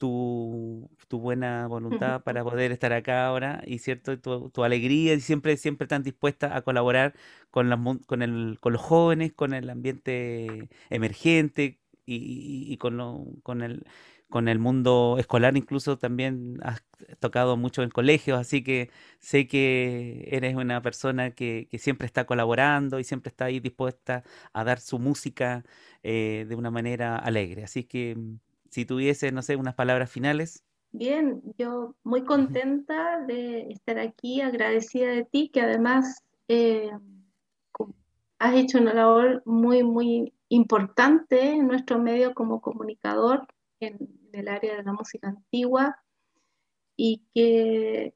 [0.04, 5.20] tu, tu, buena voluntad para poder estar acá ahora y cierto tu, tu, alegría y
[5.20, 7.14] siempre siempre tan dispuesta a colaborar
[7.50, 13.24] con, la, con, el, con los jóvenes con el ambiente emergente y, y con, lo,
[13.42, 13.84] con el
[14.28, 15.56] con el mundo escolar.
[15.56, 16.82] Incluso también has
[17.20, 18.90] tocado mucho en colegios, así que
[19.20, 24.24] sé que eres una persona que, que siempre está colaborando y siempre está ahí dispuesta
[24.52, 25.64] a dar su música
[26.02, 27.64] eh, de una manera alegre.
[27.64, 28.16] Así que
[28.74, 30.64] si tuviese, no sé, unas palabras finales.
[30.90, 36.90] Bien, yo muy contenta de estar aquí, agradecida de ti, que además eh,
[38.40, 43.46] has hecho una labor muy, muy importante en nuestro medio como comunicador
[43.78, 43.96] en,
[44.32, 45.96] el área de la música antigua
[46.96, 48.12] y que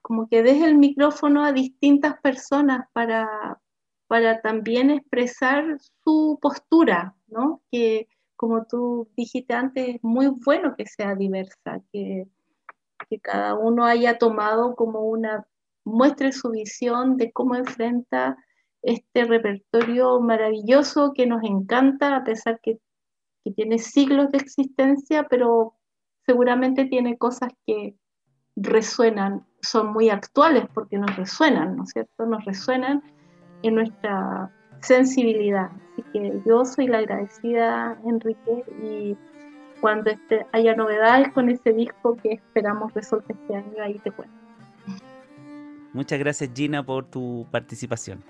[0.00, 3.60] como que deje el micrófono a distintas personas para,
[4.06, 7.62] para también expresar su postura, ¿no?
[7.70, 12.26] Que, como tú dijiste antes, es muy bueno que sea diversa, que,
[13.08, 15.46] que cada uno haya tomado como una,
[15.84, 18.36] muestre su visión de cómo enfrenta
[18.82, 22.78] este repertorio maravilloso que nos encanta, a pesar que,
[23.44, 25.74] que tiene siglos de existencia, pero
[26.26, 27.96] seguramente tiene cosas que
[28.56, 32.26] resuenan, son muy actuales porque nos resuenan, ¿no es cierto?
[32.26, 33.02] Nos resuenan
[33.62, 34.52] en nuestra
[34.84, 35.70] sensibilidad.
[35.92, 39.16] Así que yo soy la agradecida, Enrique, y
[39.80, 44.34] cuando este, haya novedades con ese disco que esperamos resolver este año, ahí te cuento.
[45.92, 48.22] Muchas gracias Gina por tu participación.